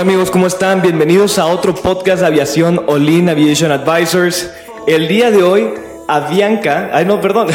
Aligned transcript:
Hola 0.00 0.12
amigos, 0.12 0.30
¿cómo 0.30 0.46
están? 0.46 0.80
Bienvenidos 0.80 1.38
a 1.38 1.44
otro 1.44 1.74
podcast 1.74 2.20
de 2.22 2.26
aviación 2.26 2.82
Olin 2.86 3.28
Aviation 3.28 3.70
Advisors. 3.70 4.50
El 4.86 5.08
día 5.08 5.30
de 5.30 5.42
hoy, 5.42 5.74
Avianca, 6.08 6.88
ay 6.90 7.04
no, 7.04 7.20
perdón. 7.20 7.48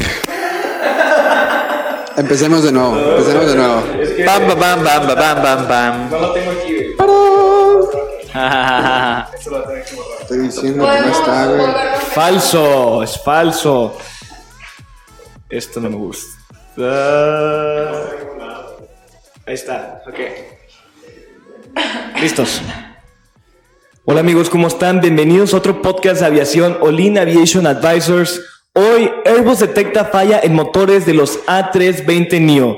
Empecemos 2.16 2.64
de 2.64 2.72
nuevo, 2.72 3.00
empecemos 3.00 3.48
de 3.48 3.56
nuevo. 3.56 3.84
Bam, 4.28 4.48
bam, 4.48 4.60
bam, 4.60 4.84
bam, 4.84 5.08
bam, 5.08 5.18
bam, 5.18 5.42
bam, 5.42 5.68
bam. 5.68 6.10
No 6.12 6.20
lo 6.20 6.34
tengo 6.34 6.52
aquí, 6.52 6.96
Estoy 10.22 10.38
diciendo 10.38 10.86
que 10.86 11.02
no 11.02 11.12
está, 11.12 11.48
güey. 11.48 11.66
Falso, 12.14 13.02
es 13.02 13.20
falso. 13.24 13.98
Esto 15.50 15.80
no 15.80 15.90
me 15.90 15.96
gusta. 15.96 16.38
Ahí 19.48 19.56
está, 19.56 20.04
ok. 20.08 20.20
Listos. 22.26 22.60
Hola 24.06 24.22
amigos, 24.22 24.50
¿cómo 24.50 24.66
están? 24.66 25.00
Bienvenidos 25.00 25.54
a 25.54 25.58
otro 25.58 25.84
podcast 25.84 26.22
de 26.22 26.26
aviación 26.26 26.76
Olin 26.82 27.20
Aviation 27.20 27.68
Advisors. 27.68 28.42
Hoy 28.74 29.12
Airbus 29.26 29.60
detecta 29.60 30.06
falla 30.06 30.40
en 30.42 30.56
motores 30.56 31.06
de 31.06 31.14
los 31.14 31.46
A320 31.46 32.42
NEO. 32.42 32.78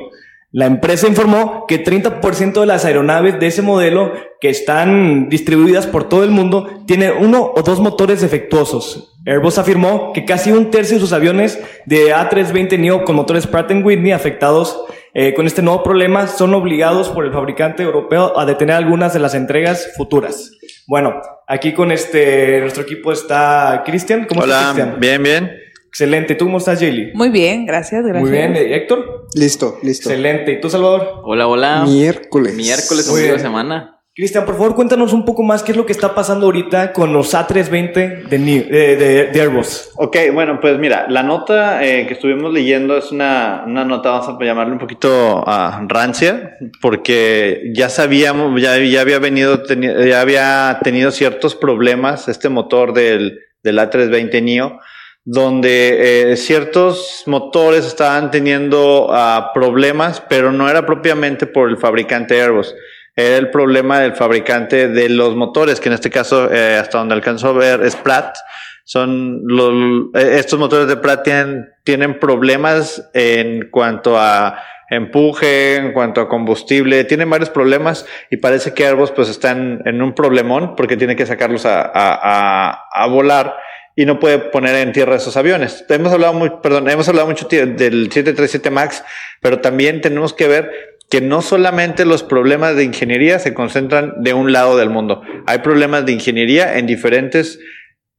La 0.51 0.65
empresa 0.65 1.07
informó 1.07 1.63
que 1.65 1.81
30% 1.81 2.59
de 2.59 2.65
las 2.65 2.83
aeronaves 2.83 3.39
de 3.39 3.47
ese 3.47 3.61
modelo 3.61 4.11
que 4.41 4.49
están 4.49 5.29
distribuidas 5.29 5.87
por 5.87 6.09
todo 6.09 6.25
el 6.25 6.31
mundo 6.31 6.83
tienen 6.85 7.13
uno 7.17 7.53
o 7.55 7.61
dos 7.61 7.79
motores 7.79 8.19
defectuosos. 8.19 9.13
Airbus 9.25 9.59
afirmó 9.59 10.11
que 10.11 10.25
casi 10.25 10.51
un 10.51 10.71
tercio 10.71 10.95
de 10.95 11.01
sus 11.01 11.13
aviones 11.13 11.57
de 11.85 12.13
A320 12.13 12.77
NEO 12.79 13.05
con 13.05 13.15
motores 13.15 13.47
Pratt 13.47 13.71
Whitney 13.71 14.11
afectados 14.11 14.77
eh, 15.13 15.33
con 15.33 15.47
este 15.47 15.61
nuevo 15.61 15.83
problema 15.83 16.27
son 16.27 16.53
obligados 16.53 17.09
por 17.09 17.25
el 17.25 17.31
fabricante 17.33 17.83
europeo 17.83 18.37
a 18.37 18.45
detener 18.45 18.75
algunas 18.75 19.13
de 19.13 19.19
las 19.19 19.33
entregas 19.33 19.91
futuras. 19.95 20.51
Bueno, 20.87 21.21
aquí 21.47 21.73
con 21.73 21.91
este 21.91 22.59
nuestro 22.61 22.83
equipo 22.83 23.11
está 23.11 23.83
Cristian. 23.85 24.25
¿Cómo 24.25 24.43
estás, 24.43 24.63
Hola, 24.63 24.73
Cristian? 24.73 24.99
bien, 24.99 25.23
bien. 25.23 25.51
Excelente. 25.87 26.35
¿Tú 26.35 26.45
cómo 26.45 26.59
estás, 26.59 26.79
Jaylee? 26.79 27.11
Muy 27.13 27.29
bien, 27.29 27.65
gracias, 27.65 28.03
gracias. 28.03 28.21
Muy 28.21 28.31
bien. 28.31 28.55
Eh, 28.55 28.75
Héctor. 28.75 29.27
Listo, 29.33 29.79
listo. 29.81 30.09
Excelente. 30.09 30.51
¿Y 30.51 30.61
tú, 30.61 30.69
Salvador? 30.69 31.21
Hola, 31.23 31.47
hola. 31.47 31.83
Miércoles. 31.85 32.53
Miércoles, 32.53 33.09
ombligo 33.09 33.33
de 33.33 33.39
semana. 33.39 33.96
Cristian, 34.17 34.45
por 34.45 34.55
favor, 34.55 34.73
cuéntanos 34.73 35.13
un 35.13 35.25
poco 35.25 35.43
más 35.43 35.61
qué 35.61 35.73
es 35.73 35.77
lo 35.77 35.85
que 35.85 35.91
está 35.91 36.15
pasando 36.15 36.47
ahorita 36.47 36.91
con 36.91 37.13
los 37.13 37.35
A320 37.35 38.23
de, 38.23 38.39
New- 38.39 38.65
eh, 38.67 39.29
de, 39.31 39.39
Airbus. 39.39 39.91
Ok, 39.95 40.17
bueno, 40.33 40.59
pues 40.59 40.79
mira, 40.79 41.05
la 41.07 41.21
nota 41.21 41.85
eh, 41.85 42.07
que 42.07 42.15
estuvimos 42.15 42.51
leyendo 42.51 42.97
es 42.97 43.11
una, 43.11 43.63
una 43.67 43.85
nota, 43.85 44.09
vamos 44.09 44.27
a 44.41 44.43
llamarle 44.43 44.73
un 44.73 44.79
poquito 44.79 45.43
ah, 45.45 45.85
rancia, 45.87 46.57
porque 46.81 47.71
ya 47.75 47.89
sabíamos, 47.89 48.59
ya, 48.59 48.79
ya 48.79 49.01
había 49.01 49.19
venido, 49.19 49.61
ya 49.67 50.19
había 50.21 50.79
tenido 50.83 51.11
ciertos 51.11 51.53
problemas 51.53 52.27
este 52.27 52.49
motor 52.49 52.93
del, 52.93 53.37
del 53.61 53.77
A320 53.77 54.41
NIO, 54.41 54.79
donde 55.25 56.31
eh, 56.31 56.37
ciertos 56.37 57.21
motores 57.27 57.85
estaban 57.85 58.31
teniendo 58.31 59.09
ah, 59.11 59.51
problemas, 59.53 60.23
pero 60.27 60.51
no 60.51 60.67
era 60.67 60.87
propiamente 60.87 61.45
por 61.45 61.69
el 61.69 61.77
fabricante 61.77 62.41
Airbus. 62.41 62.73
El 63.17 63.49
problema 63.49 63.99
del 63.99 64.13
fabricante 64.13 64.89
de 64.89 65.09
los 65.09 65.35
motores, 65.35 65.79
que 65.79 65.89
en 65.89 65.93
este 65.93 66.11
caso, 66.11 66.53
eh, 66.53 66.77
hasta 66.77 66.99
donde 66.99 67.15
alcanzó 67.15 67.49
a 67.49 67.53
ver, 67.53 67.81
es 67.81 67.95
Pratt. 67.95 68.37
Son 68.83 69.41
los, 69.43 70.13
eh, 70.13 70.35
estos 70.37 70.59
motores 70.59 70.87
de 70.87 70.97
Pratt 70.97 71.23
tienen, 71.23 71.67
tienen 71.83 72.19
problemas 72.19 73.09
en 73.15 73.69
cuanto 73.71 74.19
a 74.19 74.59
empuje, 74.91 75.77
en 75.77 75.93
cuanto 75.93 76.21
a 76.21 76.29
combustible, 76.29 77.05
tienen 77.05 77.27
varios 77.27 77.49
problemas 77.49 78.05
y 78.29 78.37
parece 78.37 78.75
que 78.75 78.85
Airbus 78.85 79.11
pues 79.11 79.29
están 79.29 79.81
en 79.85 80.03
un 80.03 80.13
problemón 80.13 80.75
porque 80.75 80.95
tiene 80.95 81.15
que 81.15 81.25
sacarlos 81.25 81.65
a, 81.65 81.81
a, 81.81 81.91
a, 81.91 82.83
a 82.93 83.07
volar 83.07 83.57
y 83.95 84.05
no 84.05 84.19
puede 84.19 84.37
poner 84.37 84.75
en 84.75 84.91
tierra 84.93 85.15
esos 85.15 85.35
aviones. 85.37 85.83
Hemos 85.89 86.13
hablado 86.13 86.33
muy, 86.33 86.51
perdón, 86.61 86.87
hemos 86.87 87.09
hablado 87.09 87.27
mucho 87.27 87.47
del 87.49 88.11
737 88.11 88.69
MAX, 88.69 89.03
pero 89.41 89.59
también 89.59 90.01
tenemos 90.01 90.33
que 90.33 90.47
ver 90.47 90.96
que 91.09 91.21
no 91.21 91.41
solamente 91.41 92.05
los 92.05 92.23
problemas 92.23 92.75
de 92.75 92.83
ingeniería 92.83 93.39
se 93.39 93.53
concentran 93.53 94.15
de 94.21 94.33
un 94.33 94.51
lado 94.51 94.77
del 94.77 94.89
mundo. 94.89 95.21
Hay 95.45 95.59
problemas 95.59 96.05
de 96.05 96.11
ingeniería 96.11 96.77
en 96.77 96.85
diferentes 96.87 97.59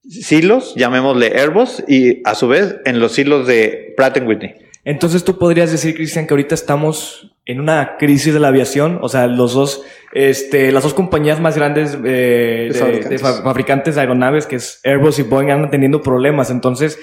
silos, 0.08 0.74
llamémosle 0.76 1.38
Airbus, 1.38 1.84
y 1.86 2.22
a 2.24 2.34
su 2.34 2.48
vez 2.48 2.76
en 2.84 2.98
los 3.00 3.12
silos 3.12 3.46
de 3.46 3.92
Pratt 3.96 4.18
Whitney. 4.24 4.54
Entonces 4.84 5.22
tú 5.24 5.38
podrías 5.38 5.70
decir, 5.70 5.94
Cristian, 5.94 6.26
que 6.26 6.32
ahorita 6.32 6.54
estamos 6.54 7.34
en 7.44 7.60
una 7.60 7.96
crisis 7.98 8.32
de 8.32 8.40
la 8.40 8.48
aviación, 8.48 8.98
o 9.02 9.08
sea, 9.10 9.26
los 9.26 9.52
dos, 9.52 9.82
este, 10.14 10.72
las 10.72 10.82
dos 10.82 10.94
compañías 10.94 11.40
más 11.40 11.56
grandes 11.56 11.96
eh, 12.04 12.70
de, 12.72 12.78
fabricantes. 12.78 13.10
de 13.10 13.18
fa- 13.18 13.42
fabricantes 13.42 13.94
de 13.96 14.00
aeronaves, 14.00 14.46
que 14.46 14.56
es 14.56 14.80
Airbus 14.84 15.18
y 15.18 15.22
Boeing, 15.22 15.50
andan 15.50 15.70
teniendo 15.70 16.00
problemas. 16.00 16.48
Entonces, 16.50 16.98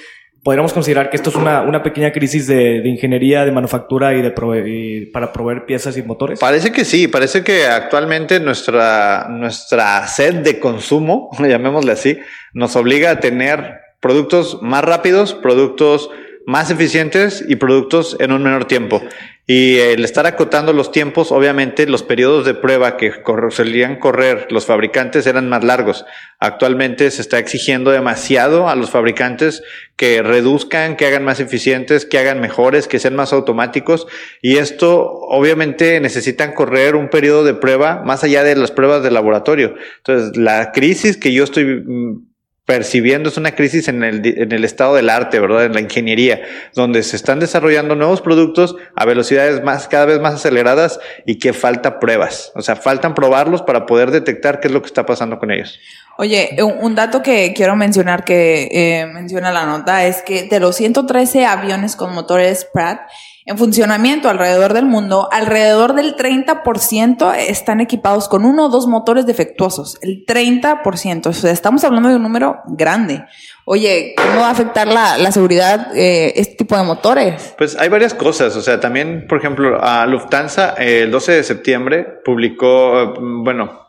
podríamos 0.45 0.73
considerar 0.73 1.09
que 1.09 1.15
esto 1.17 1.31
es 1.31 1.35
una, 1.35 1.63
una 1.63 1.81
pequeña 1.81 2.11
crisis 2.11 2.45
de, 2.45 2.79
de 2.81 2.87
ingeniería, 2.87 3.45
de 3.45 3.51
manufactura 3.51 4.13
y 4.13 4.21
de 4.21 4.33
prove- 4.33 4.63
y 4.67 5.05
para 5.07 5.33
proveer 5.33 5.65
piezas 5.65 5.97
y 5.97 6.03
motores. 6.03 6.39
Parece 6.39 6.71
que 6.71 6.85
sí, 6.85 7.07
parece 7.07 7.43
que 7.43 7.65
actualmente 7.65 8.39
nuestra, 8.39 9.25
nuestra 9.27 10.05
sed 10.05 10.35
de 10.35 10.59
consumo, 10.59 11.31
llamémosle 11.39 11.91
así, 11.91 12.19
nos 12.53 12.75
obliga 12.75 13.09
a 13.09 13.19
tener 13.19 13.79
productos 13.99 14.59
más 14.61 14.83
rápidos, 14.83 15.33
productos 15.33 16.11
más 16.45 16.69
eficientes 16.71 17.43
y 17.47 17.55
productos 17.55 18.17
en 18.19 18.31
un 18.31 18.43
menor 18.43 18.65
tiempo. 18.65 19.01
Y 19.47 19.77
el 19.77 20.03
estar 20.03 20.25
acotando 20.25 20.73
los 20.73 20.91
tiempos, 20.91 21.31
obviamente 21.31 21.85
los 21.85 22.01
periodos 22.01 22.45
de 22.45 22.55
prueba 22.55 22.97
que 22.97 23.21
cor- 23.21 23.53
solían 23.53 23.99
correr 23.99 24.47
los 24.49 24.65
fabricantes 24.65 25.27
eran 25.27 25.49
más 25.49 25.63
largos. 25.63 26.03
Actualmente 26.39 27.11
se 27.11 27.21
está 27.21 27.37
exigiendo 27.37 27.91
demasiado 27.91 28.67
a 28.69 28.75
los 28.75 28.89
fabricantes 28.89 29.61
que 29.95 30.23
reduzcan, 30.23 30.95
que 30.95 31.05
hagan 31.05 31.23
más 31.23 31.39
eficientes, 31.39 32.07
que 32.07 32.17
hagan 32.17 32.41
mejores, 32.41 32.87
que 32.87 32.97
sean 32.97 33.15
más 33.15 33.33
automáticos. 33.33 34.07
Y 34.41 34.57
esto 34.57 35.11
obviamente 35.11 35.99
necesitan 35.99 36.53
correr 36.53 36.95
un 36.95 37.09
periodo 37.09 37.43
de 37.43 37.53
prueba 37.53 38.01
más 38.03 38.23
allá 38.23 38.43
de 38.43 38.55
las 38.55 38.71
pruebas 38.71 39.03
de 39.03 39.11
laboratorio. 39.11 39.75
Entonces, 39.97 40.35
la 40.37 40.71
crisis 40.71 41.17
que 41.17 41.33
yo 41.33 41.43
estoy 41.43 41.83
mm, 41.85 42.34
percibiendo 42.65 43.29
es 43.29 43.37
una 43.37 43.53
crisis 43.53 43.87
en 43.87 44.03
el, 44.03 44.25
en 44.25 44.51
el 44.51 44.65
estado 44.65 44.95
del 44.95 45.09
arte, 45.09 45.39
¿verdad? 45.39 45.65
En 45.65 45.73
la 45.73 45.81
ingeniería, 45.81 46.41
donde 46.73 47.03
se 47.03 47.15
están 47.15 47.39
desarrollando 47.39 47.95
nuevos 47.95 48.21
productos 48.21 48.75
a 48.95 49.05
velocidades 49.05 49.63
más, 49.63 49.87
cada 49.87 50.05
vez 50.05 50.19
más 50.19 50.33
aceleradas 50.33 50.99
y 51.25 51.37
que 51.37 51.53
falta 51.53 51.99
pruebas. 51.99 52.51
O 52.55 52.61
sea, 52.61 52.75
faltan 52.75 53.13
probarlos 53.13 53.61
para 53.61 53.85
poder 53.85 54.09
detectar 54.09 54.59
qué 54.59 54.67
es 54.67 54.73
lo 54.73 54.81
que 54.81 54.87
está 54.87 55.05
pasando 55.05 55.37
con 55.37 55.51
ellos. 55.51 55.79
Oye, 56.17 56.57
un, 56.59 56.73
un 56.81 56.95
dato 56.95 57.21
que 57.21 57.53
quiero 57.55 57.75
mencionar 57.75 58.23
que 58.23 58.69
eh, 58.71 59.05
menciona 59.05 59.51
la 59.51 59.65
nota 59.65 60.05
es 60.05 60.23
que 60.23 60.43
de 60.43 60.59
los 60.59 60.75
113 60.75 61.45
aviones 61.45 61.95
con 61.95 62.13
motores 62.13 62.67
Pratt 62.73 63.01
en 63.47 63.59
funcionamiento 63.59 64.27
alrededor 64.27 64.73
del 64.73 64.85
mundo, 64.85 65.29
alrededor 65.31 65.93
del 65.93 66.15
30% 66.15 67.35
están 67.35 67.79
equipados 67.79 68.27
con 68.27 68.43
uno 68.43 68.65
o 68.65 68.69
dos 68.69 68.87
motores 68.87 69.27
defectuosos. 69.27 69.99
El 70.01 70.25
30%. 70.25 71.27
O 71.27 71.33
sea, 71.33 71.51
estamos 71.51 71.83
hablando 71.83 72.09
de 72.09 72.15
un 72.15 72.23
número 72.23 72.61
grande. 72.65 73.23
Oye, 73.65 74.15
¿cómo 74.17 74.41
va 74.41 74.47
a 74.47 74.51
afectar 74.51 74.87
la, 74.87 75.19
la 75.19 75.31
seguridad 75.31 75.95
eh, 75.95 76.33
este 76.37 76.55
tipo 76.55 76.75
de 76.75 76.83
motores? 76.83 77.53
Pues 77.55 77.77
hay 77.79 77.89
varias 77.89 78.15
cosas, 78.15 78.55
o 78.55 78.61
sea, 78.61 78.79
también, 78.79 79.27
por 79.27 79.37
ejemplo, 79.37 79.79
a 79.81 80.07
Lufthansa 80.07 80.73
eh, 80.79 81.03
el 81.03 81.11
12 81.11 81.31
de 81.33 81.43
septiembre 81.43 82.07
publicó, 82.23 83.01
eh, 83.01 83.13
bueno, 83.17 83.85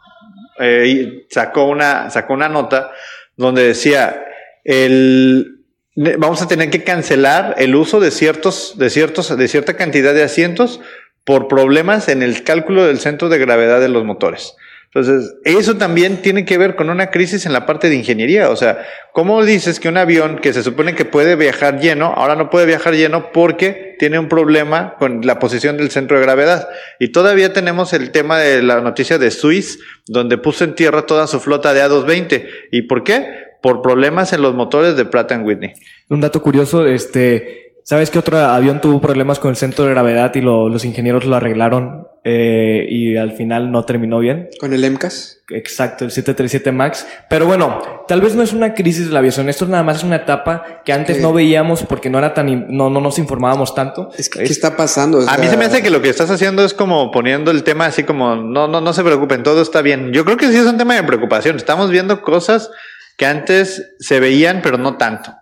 sacó 1.30 1.64
una, 1.64 2.10
sacó 2.10 2.34
una 2.34 2.48
nota 2.48 2.90
donde 3.36 3.66
decía, 3.68 4.22
el, 4.64 5.55
vamos 5.96 6.42
a 6.42 6.48
tener 6.48 6.70
que 6.70 6.84
cancelar 6.84 7.54
el 7.58 7.74
uso 7.74 8.00
de 8.00 8.10
ciertos, 8.10 8.74
de 8.76 8.90
ciertos, 8.90 9.36
de 9.36 9.48
cierta 9.48 9.74
cantidad 9.74 10.14
de 10.14 10.22
asientos 10.22 10.80
por 11.24 11.48
problemas 11.48 12.08
en 12.08 12.22
el 12.22 12.44
cálculo 12.44 12.86
del 12.86 13.00
centro 13.00 13.28
de 13.28 13.38
gravedad 13.38 13.80
de 13.80 13.88
los 13.88 14.04
motores. 14.04 14.54
Entonces, 14.94 15.34
eso 15.44 15.76
también 15.76 16.22
tiene 16.22 16.46
que 16.46 16.56
ver 16.56 16.74
con 16.74 16.88
una 16.88 17.10
crisis 17.10 17.44
en 17.44 17.52
la 17.52 17.66
parte 17.66 17.90
de 17.90 17.96
ingeniería. 17.96 18.48
O 18.48 18.56
sea, 18.56 18.86
¿cómo 19.12 19.44
dices 19.44 19.78
que 19.78 19.90
un 19.90 19.98
avión 19.98 20.38
que 20.38 20.54
se 20.54 20.62
supone 20.62 20.94
que 20.94 21.04
puede 21.04 21.36
viajar 21.36 21.80
lleno, 21.80 22.14
ahora 22.16 22.34
no 22.34 22.48
puede 22.48 22.64
viajar 22.64 22.94
lleno 22.94 23.30
porque 23.30 23.96
tiene 23.98 24.18
un 24.18 24.28
problema 24.28 24.94
con 24.98 25.20
la 25.26 25.38
posición 25.38 25.76
del 25.76 25.90
centro 25.90 26.16
de 26.16 26.22
gravedad? 26.22 26.68
Y 26.98 27.08
todavía 27.08 27.52
tenemos 27.52 27.92
el 27.92 28.10
tema 28.10 28.38
de 28.38 28.62
la 28.62 28.80
noticia 28.80 29.18
de 29.18 29.30
Swiss, 29.30 29.80
donde 30.06 30.38
puso 30.38 30.64
en 30.64 30.74
tierra 30.74 31.02
toda 31.02 31.26
su 31.26 31.40
flota 31.40 31.74
de 31.74 31.82
A220. 31.82 32.46
¿Y 32.70 32.82
por 32.82 33.04
qué? 33.04 33.45
Por 33.66 33.82
problemas 33.82 34.32
en 34.32 34.42
los 34.42 34.54
motores 34.54 34.96
de 34.96 35.04
Pratt 35.06 35.32
Whitney. 35.42 35.72
Un 36.08 36.20
dato 36.20 36.40
curioso, 36.40 36.86
este, 36.86 37.64
¿Sabes 37.82 38.10
que 38.10 38.18
otro 38.18 38.36
avión 38.38 38.80
tuvo 38.80 39.00
problemas 39.00 39.38
con 39.38 39.50
el 39.50 39.56
centro 39.56 39.84
de 39.84 39.92
gravedad 39.92 40.34
y 40.34 40.40
lo- 40.40 40.68
los 40.68 40.84
ingenieros 40.84 41.24
lo 41.24 41.36
arreglaron 41.36 42.08
eh, 42.24 42.84
y 42.90 43.16
al 43.16 43.30
final 43.34 43.70
no 43.70 43.84
terminó 43.84 44.18
bien? 44.18 44.48
Con 44.58 44.72
el 44.72 44.82
MCAS. 44.90 45.44
Exacto, 45.50 46.04
el 46.04 46.10
737 46.10 46.72
MAX. 46.72 47.06
Pero 47.30 47.46
bueno, 47.46 47.80
tal 48.08 48.20
vez 48.20 48.34
no 48.34 48.42
es 48.42 48.52
una 48.52 48.74
crisis 48.74 49.06
de 49.06 49.12
la 49.12 49.20
aviación, 49.20 49.48
esto 49.48 49.66
nada 49.66 49.84
más 49.84 49.98
es 49.98 50.02
una 50.02 50.16
etapa 50.16 50.82
que 50.84 50.92
antes 50.92 51.20
no 51.22 51.32
veíamos 51.32 51.84
porque 51.84 52.10
no 52.10 52.18
era 52.18 52.34
tan 52.34 52.48
in- 52.48 52.66
no, 52.70 52.90
no 52.90 53.00
nos 53.00 53.20
informábamos 53.20 53.72
tanto. 53.76 54.10
Es 54.18 54.28
que, 54.30 54.40
¿qué 54.40 54.44
está 54.46 54.76
pasando? 54.76 55.18
O 55.18 55.28
A 55.28 55.36
mí 55.38 55.46
se 55.46 55.56
me 55.56 55.66
hace 55.66 55.80
que 55.80 55.90
lo 55.90 56.02
que 56.02 56.08
estás 56.08 56.28
haciendo 56.32 56.64
es 56.64 56.74
como 56.74 57.12
poniendo 57.12 57.52
el 57.52 57.62
tema 57.62 57.86
así 57.86 58.02
como, 58.02 58.34
no, 58.34 58.66
no, 58.66 58.80
no 58.80 58.92
se 58.94 59.04
preocupen, 59.04 59.44
todo 59.44 59.62
está 59.62 59.80
bien. 59.80 60.12
Yo 60.12 60.24
creo 60.24 60.36
que 60.36 60.48
sí 60.48 60.56
es 60.56 60.66
un 60.66 60.76
tema 60.76 60.96
de 60.96 61.04
preocupación. 61.04 61.54
Estamos 61.54 61.92
viendo 61.92 62.20
cosas 62.20 62.68
que 63.16 63.26
antes 63.26 63.82
se 63.98 64.20
veían, 64.20 64.60
pero 64.62 64.78
no 64.78 64.96
tanto. 64.96 65.34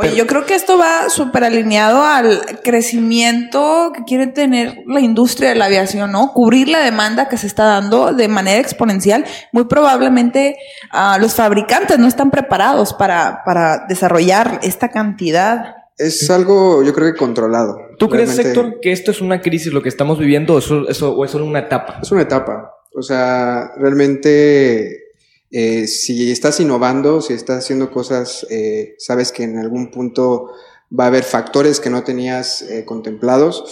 Oye, 0.00 0.14
yo 0.14 0.28
creo 0.28 0.46
que 0.46 0.54
esto 0.54 0.78
va 0.78 1.08
súper 1.10 1.42
alineado 1.42 2.04
al 2.04 2.60
crecimiento 2.62 3.90
que 3.94 4.04
quiere 4.04 4.28
tener 4.28 4.76
la 4.86 5.00
industria 5.00 5.48
de 5.48 5.56
la 5.56 5.64
aviación, 5.64 6.12
¿no? 6.12 6.32
Cubrir 6.32 6.68
la 6.68 6.78
demanda 6.84 7.28
que 7.28 7.36
se 7.36 7.48
está 7.48 7.64
dando 7.64 8.12
de 8.12 8.28
manera 8.28 8.60
exponencial. 8.60 9.24
Muy 9.52 9.64
probablemente 9.64 10.56
ah, 10.92 11.18
los 11.20 11.34
fabricantes 11.34 11.98
no 11.98 12.06
están 12.06 12.30
preparados 12.30 12.94
para, 12.94 13.42
para 13.44 13.86
desarrollar 13.88 14.60
esta 14.62 14.88
cantidad. 14.90 15.74
Es 15.96 16.30
algo, 16.30 16.84
yo 16.84 16.94
creo 16.94 17.12
que 17.12 17.18
controlado. 17.18 17.76
¿Tú 17.98 18.08
crees, 18.08 18.38
Héctor, 18.38 18.78
que 18.80 18.92
esto 18.92 19.10
es 19.10 19.20
una 19.20 19.40
crisis 19.40 19.72
lo 19.72 19.82
que 19.82 19.88
estamos 19.88 20.16
viviendo 20.20 20.56
eso- 20.58 20.84
o 20.86 21.24
es 21.24 21.30
solo 21.32 21.44
una 21.44 21.58
etapa? 21.58 21.98
Es 22.00 22.12
una 22.12 22.22
etapa. 22.22 22.72
O 22.94 23.02
sea, 23.02 23.72
realmente, 23.78 25.07
eh, 25.50 25.86
si 25.86 26.30
estás 26.30 26.60
innovando, 26.60 27.20
si 27.20 27.32
estás 27.32 27.64
haciendo 27.64 27.90
cosas, 27.90 28.46
eh, 28.50 28.94
sabes 28.98 29.32
que 29.32 29.44
en 29.44 29.58
algún 29.58 29.90
punto 29.90 30.50
va 30.98 31.04
a 31.04 31.06
haber 31.08 31.24
factores 31.24 31.80
que 31.80 31.90
no 31.90 32.04
tenías 32.04 32.62
eh, 32.62 32.84
contemplados. 32.84 33.64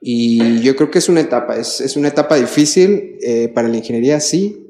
Y 0.00 0.60
yo 0.60 0.76
creo 0.76 0.90
que 0.90 0.98
es 0.98 1.08
una 1.08 1.20
etapa. 1.20 1.56
Es, 1.56 1.80
es 1.80 1.96
una 1.96 2.08
etapa 2.08 2.36
difícil 2.36 3.16
eh, 3.22 3.48
para 3.48 3.68
la 3.68 3.78
ingeniería, 3.78 4.20
sí. 4.20 4.63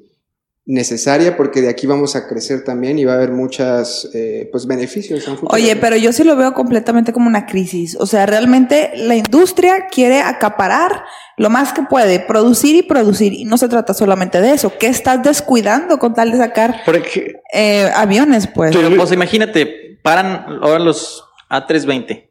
Necesaria 0.67 1.37
porque 1.37 1.61
de 1.61 1.69
aquí 1.69 1.87
vamos 1.87 2.17
a 2.17 2.27
crecer 2.27 2.65
también 2.65 2.99
y 2.99 3.05
va 3.05 3.13
a 3.13 3.17
haber 3.17 3.33
muchos 3.33 4.09
pues 4.51 4.67
beneficios. 4.67 5.25
en 5.25 5.33
un 5.33 5.39
futuro. 5.39 5.55
Oye, 5.55 5.77
pero 5.77 5.97
yo 5.97 6.11
sí 6.13 6.25
lo 6.25 6.37
veo 6.37 6.55
completamente 6.55 7.13
como 7.13 7.29
una 7.29 7.45
crisis. 7.45 7.97
O 8.01 8.07
sea, 8.07 8.25
realmente 8.25 8.93
la 8.97 9.15
industria 9.15 9.89
quiere 9.91 10.23
acaparar 10.23 11.05
lo 11.37 11.51
más 11.51 11.73
que 11.73 11.83
puede, 11.83 12.21
producir 12.21 12.77
y 12.77 12.83
producir. 12.83 13.33
Y 13.33 13.45
no 13.45 13.59
se 13.59 13.69
trata 13.69 13.93
solamente 13.93 14.41
de 14.41 14.53
eso. 14.53 14.73
¿Qué 14.79 14.87
estás 14.87 15.23
descuidando 15.23 15.99
con 15.99 16.15
tal 16.15 16.31
de 16.31 16.39
sacar 16.39 16.83
Porque, 16.87 17.41
eh, 17.53 17.91
aviones, 17.95 18.47
pues? 18.47 18.75
Pero 18.75 18.95
pues 18.97 19.13
imagínate, 19.13 19.99
paran 20.03 20.47
ahora 20.63 20.79
los 20.79 21.25
A320. 21.51 22.31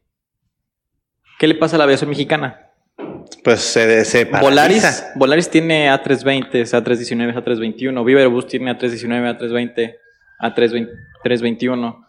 ¿Qué 1.39 1.47
le 1.47 1.56
pasa 1.56 1.75
a 1.75 1.79
la 1.79 1.83
aviación 1.83 2.09
mexicana? 2.09 2.62
Pues 3.43 3.59
se, 3.61 4.05
se 4.05 4.25
Volaris. 4.25 5.05
Volaris 5.15 5.49
tiene 5.49 5.89
A320, 5.89 6.51
A319, 6.51 7.33
A321. 7.43 8.05
Viva 8.05 8.19
Aerobús 8.19 8.47
tiene 8.47 8.71
A319, 8.77 9.37
A320, 9.39 9.95
A321. 11.23 12.05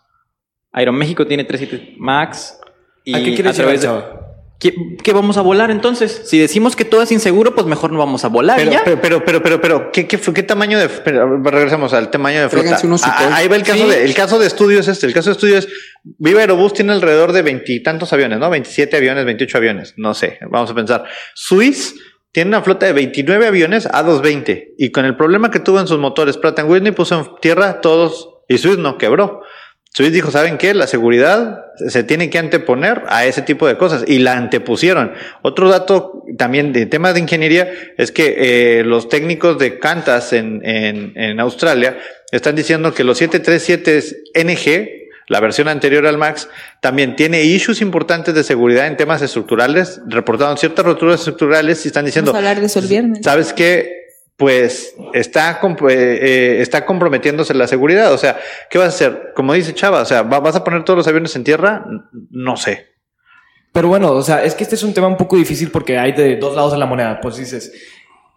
Aeroméxico 0.72 1.26
tiene 1.26 1.44
37 1.44 1.94
Max. 1.98 2.60
Y 3.04 3.14
¿A 3.14 3.18
qué 3.18 3.34
quieres 3.34 3.52
a 3.52 3.62
través 3.62 3.80
llegar, 3.82 3.96
de- 3.96 4.08
Chava? 4.08 4.23
¿Qué, 4.64 4.74
qué 5.02 5.12
vamos 5.12 5.36
a 5.36 5.42
volar 5.42 5.70
entonces? 5.70 6.22
Si 6.24 6.38
decimos 6.38 6.74
que 6.74 6.86
todo 6.86 7.02
es 7.02 7.12
inseguro, 7.12 7.54
pues 7.54 7.66
mejor 7.66 7.92
no 7.92 7.98
vamos 7.98 8.24
a 8.24 8.28
volar. 8.28 8.56
Pero, 8.56 8.72
ya. 8.72 8.80
pero, 8.82 8.98
pero, 8.98 9.22
pero, 9.22 9.42
pero, 9.42 9.60
pero, 9.60 9.92
¿qué, 9.92 10.06
qué, 10.06 10.16
fue- 10.16 10.32
qué 10.32 10.42
tamaño 10.42 10.78
de, 10.78 10.88
pero, 10.88 11.38
regresamos 11.42 11.92
al 11.92 12.10
tamaño 12.10 12.40
de 12.40 12.48
flota. 12.48 12.78
Ah, 13.04 13.28
ahí 13.36 13.46
va 13.46 13.56
el 13.56 13.62
caso 13.62 13.84
Sí. 13.84 13.90
de, 13.90 14.04
el 14.06 14.14
caso 14.14 14.38
de 14.38 14.46
estudios 14.46 14.88
este, 14.88 15.04
el 15.04 15.12
caso 15.12 15.28
de 15.28 15.32
estudios, 15.34 15.68
Viva 16.02 16.40
Aerobús 16.40 16.72
tiene 16.72 16.92
alrededor 16.94 17.32
de 17.32 17.42
veintitantos 17.42 18.10
aviones, 18.14 18.38
¿no? 18.38 18.48
27 18.48 18.96
aviones, 18.96 19.26
28 19.26 19.58
aviones, 19.58 19.92
no 19.98 20.14
sé, 20.14 20.38
vamos 20.50 20.70
a 20.70 20.74
pensar. 20.74 21.04
Swiss 21.34 21.94
tiene 22.32 22.48
una 22.48 22.62
flota 22.62 22.86
de 22.86 22.94
29 22.94 23.46
aviones 23.46 23.86
A220 23.86 24.68
y 24.78 24.90
con 24.92 25.04
el 25.04 25.14
problema 25.14 25.50
que 25.50 25.60
tuvo 25.60 25.78
en 25.78 25.86
sus 25.86 25.98
motores, 25.98 26.38
Pratt 26.38 26.58
Whitney 26.64 26.92
puso 26.92 27.18
en 27.20 27.26
tierra 27.42 27.82
todos 27.82 28.30
y 28.48 28.56
Swiss 28.56 28.78
no 28.78 28.96
quebró. 28.96 29.42
Swiss 29.94 30.10
dijo, 30.10 30.32
¿saben 30.32 30.58
qué? 30.58 30.74
La 30.74 30.88
seguridad 30.88 31.66
se 31.76 32.02
tiene 32.02 32.28
que 32.28 32.38
anteponer 32.38 33.02
a 33.06 33.26
ese 33.26 33.42
tipo 33.42 33.68
de 33.68 33.76
cosas 33.76 34.02
y 34.08 34.18
la 34.18 34.36
antepusieron. 34.36 35.12
Otro 35.42 35.68
dato 35.68 36.24
también 36.36 36.72
de 36.72 36.86
tema 36.86 37.12
de 37.12 37.20
ingeniería 37.20 37.70
es 37.96 38.10
que 38.10 38.80
eh, 38.80 38.84
los 38.84 39.08
técnicos 39.08 39.56
de 39.56 39.78
Qantas 39.78 40.32
en, 40.32 40.62
en, 40.64 41.12
en 41.14 41.38
Australia 41.38 41.96
están 42.32 42.56
diciendo 42.56 42.92
que 42.92 43.04
los 43.04 43.18
737 43.18 44.42
NG, 44.44 44.88
la 45.28 45.38
versión 45.38 45.68
anterior 45.68 46.08
al 46.08 46.18
MAX, 46.18 46.48
también 46.80 47.14
tiene 47.14 47.44
issues 47.44 47.80
importantes 47.80 48.34
de 48.34 48.42
seguridad 48.42 48.88
en 48.88 48.96
temas 48.96 49.22
estructurales, 49.22 50.00
reportaron 50.08 50.58
ciertas 50.58 50.84
roturas 50.84 51.20
estructurales 51.20 51.84
y 51.84 51.88
están 51.88 52.04
diciendo, 52.04 52.32
Vamos 52.32 52.44
a 52.44 52.48
hablar 52.50 52.60
de 52.60 52.66
eso 52.66 52.80
el 52.80 52.88
viernes. 52.88 53.20
¿sabes 53.22 53.52
qué? 53.52 54.03
Pues 54.36 54.94
está, 55.12 55.60
eh, 55.62 56.18
eh, 56.22 56.56
está 56.60 56.84
comprometiéndose 56.84 57.54
la 57.54 57.68
seguridad. 57.68 58.12
O 58.12 58.18
sea, 58.18 58.38
¿qué 58.68 58.78
vas 58.78 58.86
a 58.86 58.90
hacer? 58.90 59.32
Como 59.36 59.52
dice 59.52 59.74
Chava, 59.74 60.02
o 60.02 60.04
sea, 60.04 60.22
¿va- 60.22 60.40
¿vas 60.40 60.56
a 60.56 60.64
poner 60.64 60.84
todos 60.84 60.96
los 60.96 61.06
aviones 61.08 61.36
en 61.36 61.44
tierra? 61.44 61.84
No 62.30 62.56
sé. 62.56 62.88
Pero 63.72 63.88
bueno, 63.88 64.10
o 64.12 64.22
sea, 64.22 64.44
es 64.44 64.54
que 64.54 64.64
este 64.64 64.74
es 64.76 64.82
un 64.82 64.92
tema 64.94 65.06
un 65.06 65.16
poco 65.16 65.36
difícil 65.36 65.70
porque 65.70 65.98
hay 65.98 66.12
de 66.12 66.36
dos 66.36 66.54
lados 66.54 66.72
de 66.72 66.78
la 66.78 66.86
moneda. 66.86 67.20
Pues 67.20 67.36
dices, 67.36 67.72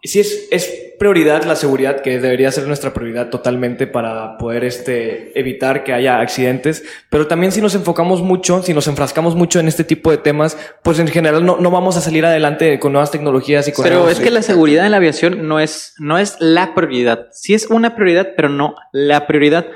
sí 0.02 0.20
es, 0.20 0.48
es 0.50 0.88
prioridad 0.98 1.44
la 1.44 1.56
seguridad, 1.56 2.00
que 2.00 2.18
debería 2.18 2.50
ser 2.50 2.66
nuestra 2.66 2.92
prioridad 2.92 3.30
totalmente 3.30 3.86
para 3.86 4.36
poder 4.36 4.64
este, 4.64 5.38
evitar 5.38 5.84
que 5.84 5.92
haya 5.92 6.20
accidentes. 6.20 6.84
Pero 7.08 7.26
también 7.26 7.52
si 7.52 7.60
nos 7.60 7.74
enfocamos 7.74 8.22
mucho, 8.22 8.62
si 8.62 8.74
nos 8.74 8.86
enfrascamos 8.88 9.34
mucho 9.34 9.60
en 9.60 9.68
este 9.68 9.84
tipo 9.84 10.10
de 10.10 10.18
temas, 10.18 10.58
pues 10.82 10.98
en 10.98 11.08
general 11.08 11.44
no, 11.44 11.58
no 11.58 11.70
vamos 11.70 11.96
a 11.96 12.00
salir 12.00 12.26
adelante 12.26 12.78
con 12.78 12.92
nuevas 12.92 13.10
tecnologías 13.10 13.68
y 13.68 13.72
con 13.72 13.84
Pero 13.84 14.08
es 14.08 14.20
que 14.20 14.30
la 14.30 14.42
seguridad 14.42 14.84
en 14.84 14.90
la 14.90 14.98
aviación 14.98 15.48
no 15.48 15.60
es, 15.60 15.94
no 15.98 16.18
es 16.18 16.36
la 16.40 16.74
prioridad. 16.74 17.28
Sí 17.32 17.54
es 17.54 17.66
una 17.66 17.94
prioridad, 17.94 18.34
pero 18.36 18.48
no 18.48 18.74
la 18.92 19.26
prioridad. 19.26 19.66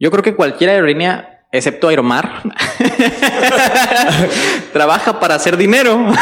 Yo 0.00 0.10
creo 0.10 0.22
que 0.22 0.34
cualquier 0.34 0.70
aerolínea, 0.70 1.46
excepto 1.52 1.88
Aeromar, 1.88 2.42
trabaja 4.72 5.20
para 5.20 5.36
hacer 5.36 5.56
dinero. 5.56 6.06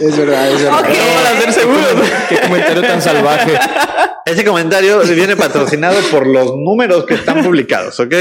Es 0.00 0.18
verdad, 0.18 0.50
es 0.50 0.62
verdad. 0.62 0.82
No 0.82 1.22
para 1.22 1.40
ser 1.40 1.52
seguros. 1.52 2.10
Qué 2.28 2.40
comentario 2.40 2.82
tan 2.82 3.00
salvaje. 3.00 3.52
Ese 4.24 4.44
comentario 4.44 5.00
viene 5.02 5.36
patrocinado 5.36 6.00
por 6.10 6.26
los 6.26 6.56
números 6.56 7.04
que 7.06 7.14
están 7.14 7.42
publicados, 7.44 7.98
¿ok? 8.00 8.12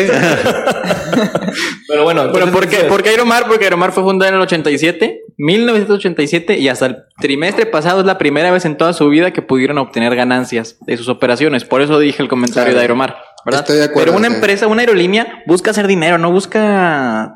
Pero 1.88 2.04
bueno, 2.04 2.30
Bueno, 2.30 2.52
¿por 2.52 2.68
qué? 2.68 2.78
¿por 2.86 3.04
qué 3.04 3.10
Aeromar? 3.10 3.48
Porque 3.48 3.66
Aeromar 3.66 3.92
fue 3.92 4.04
fundada 4.04 4.30
en 4.30 4.36
el 4.36 4.42
87, 4.42 5.22
1987, 5.38 6.58
y 6.58 6.70
hasta 6.70 6.86
el 6.88 6.98
trimestre 7.20 7.66
pasado 7.66 8.00
es 8.02 8.06
la 8.06 8.18
primera 8.18 8.52
vez 8.52 8.66
en 8.66 8.78
toda 8.78 8.94
su 8.94 9.10
vida 9.10 9.32
que 9.32 9.42
pudieron 9.42 9.78
obtener 9.78 10.16
ganancias 10.16 10.78
de 10.82 10.98
sus 10.98 11.10
operaciones. 11.10 11.66
Por 11.66 11.82
eso 11.82 12.00
dije 12.00 12.22
el 12.22 12.30
comentario 12.30 12.66
Claro. 12.66 12.76
de 12.78 12.82
Aeromar. 12.82 13.18
¿verdad? 13.46 13.62
Estoy 13.62 13.78
de 13.78 13.86
acuerdo, 13.86 14.06
Pero 14.12 14.18
una 14.18 14.28
empresa, 14.28 14.68
una 14.68 14.82
aerolínea, 14.82 15.42
busca 15.48 15.72
hacer 15.72 15.88
dinero, 15.88 16.18
no 16.20 16.32
busca 16.32 17.36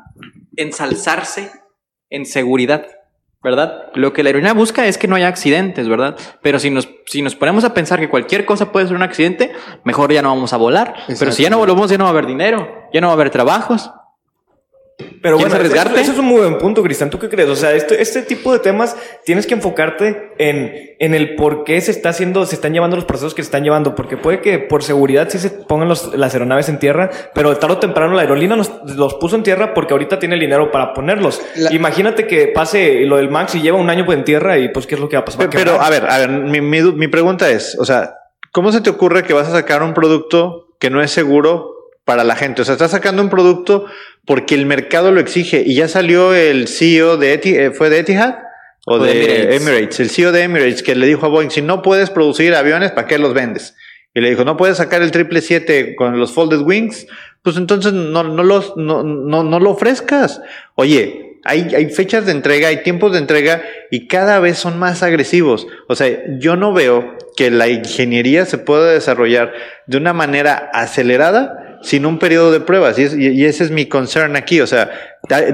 ensalzarse 0.56 1.50
en 2.10 2.26
seguridad. 2.26 2.86
¿Verdad? 3.46 3.92
Lo 3.94 4.12
que 4.12 4.24
la 4.24 4.30
aerolínea 4.30 4.54
busca 4.54 4.88
es 4.88 4.98
que 4.98 5.06
no 5.06 5.14
haya 5.14 5.28
accidentes, 5.28 5.88
¿verdad? 5.88 6.16
Pero 6.42 6.58
si 6.58 6.68
nos, 6.68 6.88
si 7.06 7.22
nos 7.22 7.36
ponemos 7.36 7.62
a 7.62 7.74
pensar 7.74 8.00
que 8.00 8.08
cualquier 8.08 8.44
cosa 8.44 8.72
puede 8.72 8.88
ser 8.88 8.96
un 8.96 9.04
accidente, 9.04 9.52
mejor 9.84 10.12
ya 10.12 10.20
no 10.20 10.30
vamos 10.30 10.52
a 10.52 10.56
volar. 10.56 10.96
Pero 11.06 11.30
si 11.30 11.44
ya 11.44 11.50
no 11.50 11.58
volvemos, 11.58 11.88
ya 11.88 11.96
no 11.96 12.02
va 12.02 12.10
a 12.10 12.12
haber 12.12 12.26
dinero, 12.26 12.88
ya 12.92 13.00
no 13.00 13.06
va 13.06 13.12
a 13.12 13.14
haber 13.14 13.30
trabajos. 13.30 13.92
Pero 15.22 15.36
¿Quieres 15.36 15.52
bueno, 15.54 15.64
arriesgarte? 15.66 16.00
Eso, 16.00 16.02
eso 16.02 16.12
es 16.12 16.18
un 16.18 16.26
muy 16.26 16.40
buen 16.40 16.58
punto, 16.58 16.82
Cristian. 16.82 17.10
¿Tú 17.10 17.18
qué 17.18 17.28
crees? 17.28 17.48
O 17.48 17.56
sea, 17.56 17.72
este, 17.72 18.00
este 18.02 18.22
tipo 18.22 18.52
de 18.52 18.58
temas 18.58 18.96
tienes 19.24 19.46
que 19.46 19.54
enfocarte 19.54 20.32
en, 20.38 20.72
en 20.98 21.14
el 21.14 21.34
por 21.36 21.64
qué 21.64 21.80
se 21.80 21.90
está 21.90 22.10
haciendo, 22.10 22.44
se 22.46 22.54
están 22.54 22.72
llevando 22.72 22.96
los 22.96 23.04
procesos 23.04 23.34
que 23.34 23.42
se 23.42 23.46
están 23.48 23.64
llevando. 23.64 23.94
Porque 23.94 24.16
puede 24.16 24.40
que 24.40 24.58
por 24.58 24.82
seguridad 24.82 25.28
sí 25.28 25.38
se 25.38 25.50
pongan 25.50 25.88
los- 25.88 26.14
las 26.16 26.32
aeronaves 26.34 26.68
en 26.68 26.78
tierra, 26.78 27.10
pero 27.34 27.56
tarde 27.56 27.74
o 27.74 27.78
temprano 27.78 28.14
la 28.14 28.22
aerolínea 28.22 28.56
los, 28.56 28.70
los 28.96 29.14
puso 29.14 29.36
en 29.36 29.42
tierra 29.42 29.74
porque 29.74 29.94
ahorita 29.94 30.18
tiene 30.18 30.34
el 30.34 30.40
dinero 30.40 30.70
para 30.70 30.92
ponerlos. 30.92 31.42
La- 31.56 31.72
Imagínate 31.72 32.26
que 32.26 32.48
pase 32.48 33.00
lo 33.06 33.16
del 33.16 33.30
Max 33.30 33.54
y 33.54 33.60
lleva 33.62 33.78
un 33.78 33.90
año 33.90 34.04
pues, 34.04 34.18
en 34.18 34.24
tierra 34.24 34.58
y 34.58 34.68
pues 34.70 34.86
qué 34.86 34.94
es 34.96 35.00
lo 35.00 35.08
que 35.08 35.16
va 35.16 35.20
a 35.22 35.24
pasar. 35.24 35.48
Pero, 35.50 35.80
a 35.80 35.90
ver, 35.90 36.04
a 36.08 36.18
ver, 36.18 36.28
mi, 36.30 36.60
mi 36.60 37.08
pregunta 37.08 37.50
es, 37.50 37.76
o 37.78 37.84
sea, 37.84 38.14
¿cómo 38.52 38.72
se 38.72 38.80
te 38.80 38.90
ocurre 38.90 39.22
que 39.22 39.32
vas 39.34 39.48
a 39.48 39.52
sacar 39.52 39.82
un 39.82 39.94
producto 39.94 40.68
que 40.78 40.90
no 40.90 41.02
es 41.02 41.10
seguro 41.10 41.75
para 42.06 42.24
la 42.24 42.36
gente? 42.36 42.62
O 42.62 42.64
sea, 42.64 42.72
estás 42.74 42.92
sacando 42.92 43.20
un 43.20 43.28
producto 43.28 43.84
porque 44.24 44.54
el 44.54 44.64
mercado 44.64 45.10
lo 45.12 45.20
exige 45.20 45.62
y 45.66 45.74
ya 45.74 45.88
salió 45.88 46.32
el 46.34 46.68
CEO 46.68 47.18
de 47.18 47.38
Eti- 47.38 47.58
eh, 47.58 47.70
fue 47.72 47.90
de 47.90 47.98
Etihad 47.98 48.36
o, 48.86 48.94
O 48.94 48.98
de, 49.00 49.12
de 49.12 49.24
Emirates. 49.56 49.60
Emirates. 49.62 50.00
el 50.00 50.10
CEO 50.10 50.32
de 50.32 50.42
Emirates, 50.44 50.82
que 50.82 50.94
le 50.94 51.06
dijo 51.06 51.26
a 51.26 51.28
Boeing, 51.28 51.50
si 51.50 51.60
no 51.60 51.82
puedes 51.82 52.08
producir 52.10 52.54
aviones, 52.54 52.92
¿para 52.92 53.06
qué 53.06 53.18
los 53.18 53.34
vendes? 53.34 53.74
Y 54.14 54.20
le 54.20 54.30
dijo, 54.30 54.44
no 54.44 54.56
puedes 54.56 54.78
sacar 54.78 55.02
el 55.02 55.08
777 55.08 55.96
con 55.96 56.18
los 56.18 56.32
folded 56.32 56.60
wings, 56.60 57.06
pues 57.42 57.56
entonces 57.58 57.92
no, 57.92 58.22
no, 58.22 58.42
los, 58.44 58.74
no, 58.76 59.02
no, 59.02 59.42
no 59.44 59.60
lo 59.60 59.70
ofrezcas. 59.72 60.40
Oye, 60.76 61.38
hay, 61.44 61.68
hay 61.74 61.90
fechas 61.90 62.24
de 62.24 62.32
entrega, 62.32 62.68
hay 62.68 62.82
tiempos 62.82 63.12
de 63.12 63.18
entrega 63.18 63.62
y 63.90 64.06
cada 64.08 64.40
vez 64.40 64.56
son 64.58 64.78
más 64.78 65.02
agresivos. 65.02 65.66
O 65.88 65.94
sea, 65.96 66.08
yo 66.38 66.56
no 66.56 66.72
veo 66.72 67.14
que 67.36 67.50
la 67.50 67.68
ingeniería 67.68 68.46
se 68.46 68.58
pueda 68.58 68.90
desarrollar 68.90 69.52
de 69.86 69.96
una 69.98 70.12
manera 70.12 70.70
acelerada 70.72 71.65
sin 71.82 72.06
un 72.06 72.18
periodo 72.18 72.52
de 72.52 72.60
pruebas. 72.60 72.98
Y, 72.98 73.02
es- 73.04 73.14
y- 73.16 73.28
y 73.30 73.44
ese 73.44 73.64
es 73.64 73.70
mi 73.70 73.86
concern 73.86 74.36
aquí. 74.36 74.60
O 74.60 74.66
sea, 74.66 74.90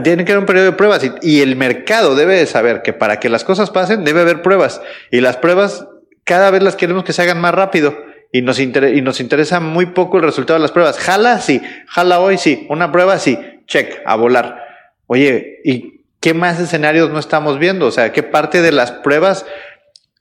tiene 0.03 0.25
que 0.25 0.33
haber 0.33 0.39
un 0.41 0.47
periodo 0.47 0.67
de 0.67 0.73
pruebas 0.73 1.03
y, 1.05 1.11
y 1.23 1.41
el 1.43 1.57
mercado 1.57 2.15
debe 2.15 2.37
de 2.37 2.47
saber 2.47 2.83
que 2.83 2.93
para 2.93 3.19
que 3.21 3.29
las 3.29 3.45
cosas 3.45 3.71
pasen 3.71 4.05
debe 4.05 4.21
haber 4.23 4.43
pruebas. 4.43 4.81
Y 5.11 5.21
las 5.21 5.37
pruebas 5.37 5.87
cada 6.25 6.51
vez 6.51 6.63
las 6.63 6.77
queremos 6.77 7.05
que 7.05 7.13
se 7.13 7.23
hagan 7.23 7.41
más 7.41 7.55
rápido. 7.55 7.97
Y 8.35 8.41
nos, 8.43 8.59
inter- 8.61 8.95
y 8.97 9.03
nos 9.03 9.21
interesa 9.21 9.61
muy 9.61 9.87
poco 9.87 10.17
el 10.17 10.23
resultado 10.25 10.59
de 10.59 10.63
las 10.63 10.73
pruebas. 10.73 10.99
Jala, 10.99 11.39
sí. 11.41 11.61
Jala 11.89 12.19
hoy, 12.21 12.39
sí. 12.39 12.67
Una 12.71 12.91
prueba, 12.91 13.19
sí. 13.19 13.39
Check, 13.67 14.01
a 14.07 14.17
volar. 14.17 14.59
Oye, 15.07 15.61
¿y 15.65 16.01
qué 16.21 16.33
más 16.33 16.59
escenarios 16.59 17.11
no 17.11 17.19
estamos 17.19 17.59
viendo? 17.59 17.87
O 17.87 17.91
sea, 17.91 18.13
¿qué 18.13 18.23
parte 18.23 18.63
de 18.63 18.73
las 18.73 18.91
pruebas 18.93 19.45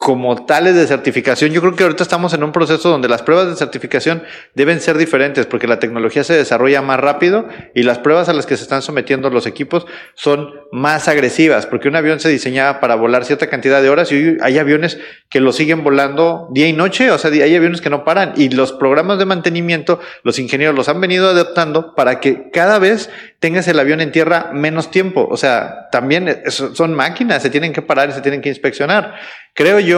como 0.02 0.48
tales 0.48 0.74
de 0.74 0.88
certificación? 0.88 1.52
Yo 1.52 1.62
creo 1.62 1.76
que 1.76 1.84
ahorita 1.84 2.02
estamos 2.02 2.34
en 2.34 2.44
un 2.44 2.52
proceso 2.52 2.90
donde 2.90 3.08
las 3.08 3.22
pruebas 3.22 3.50
de 3.50 3.56
certificación 3.56 4.24
deben 4.56 4.80
ser 4.80 4.98
diferentes 4.98 5.46
porque 5.46 5.68
la 5.68 5.78
tecnología 5.78 6.24
se 6.24 6.34
desarrolla 6.34 6.82
más 6.82 7.00
rápido 7.00 7.48
y 7.76 7.84
las 7.84 8.00
pruebas 8.00 8.28
a 8.28 8.34
las 8.34 8.48
que 8.48 8.58
se 8.58 8.64
están 8.64 8.82
sometiendo 8.82 9.30
los 9.30 9.46
equipos 9.46 9.86
son 10.16 10.50
más 10.72 11.08
agresivas 11.08 11.68
porque 11.68 11.88
un 11.88 11.96
avión 11.96 12.20
se 12.20 12.30
diseñaba 12.30 12.80
para 12.80 12.96
volar 12.96 13.26
cierta 13.26 13.48
cantidad 13.48 13.80
de 13.80 13.92
horas 13.92 14.12
y 14.12 14.38
hay 14.42 14.58
aviones 14.58 14.98
que 15.30 15.40
lo 15.40 15.54
siguen 15.54 15.84
volando 15.84 16.48
día 16.52 16.68
y 16.68 16.74
noche, 16.74 17.12
o 17.12 17.20
sea, 17.20 17.30
hay 17.30 17.56
aviones 17.56 17.80
que 17.80 17.92
no 17.92 18.04
paran 18.04 18.34
y 18.36 18.50
los 18.50 18.74
programas 18.74 19.20
de 19.20 19.26
mantenimiento, 19.26 20.00
los 20.24 20.40
ingenieros 20.40 20.76
los 20.76 20.90
han 20.90 21.00
venido 21.00 21.30
adaptando 21.30 21.94
para 21.94 22.20
que 22.20 22.50
cada 22.50 22.80
vez 22.80 23.12
tengas 23.40 23.68
el 23.68 23.80
avión 23.80 24.02
en 24.02 24.12
tierra 24.12 24.50
menos 24.52 24.90
tiempo, 24.90 25.28
o 25.30 25.38
sea, 25.38 25.90
también 25.92 26.42
son 26.48 26.96
máquinas, 26.96 27.44
se 27.44 27.52
tienen 27.52 27.72
que 27.72 27.84
parar 27.84 28.10
y 28.10 28.14
se 28.14 28.22
tienen 28.22 28.42
que 28.42 28.50
inspeccionar. 28.50 29.14
Creo 29.54 29.80
yo 29.80 29.91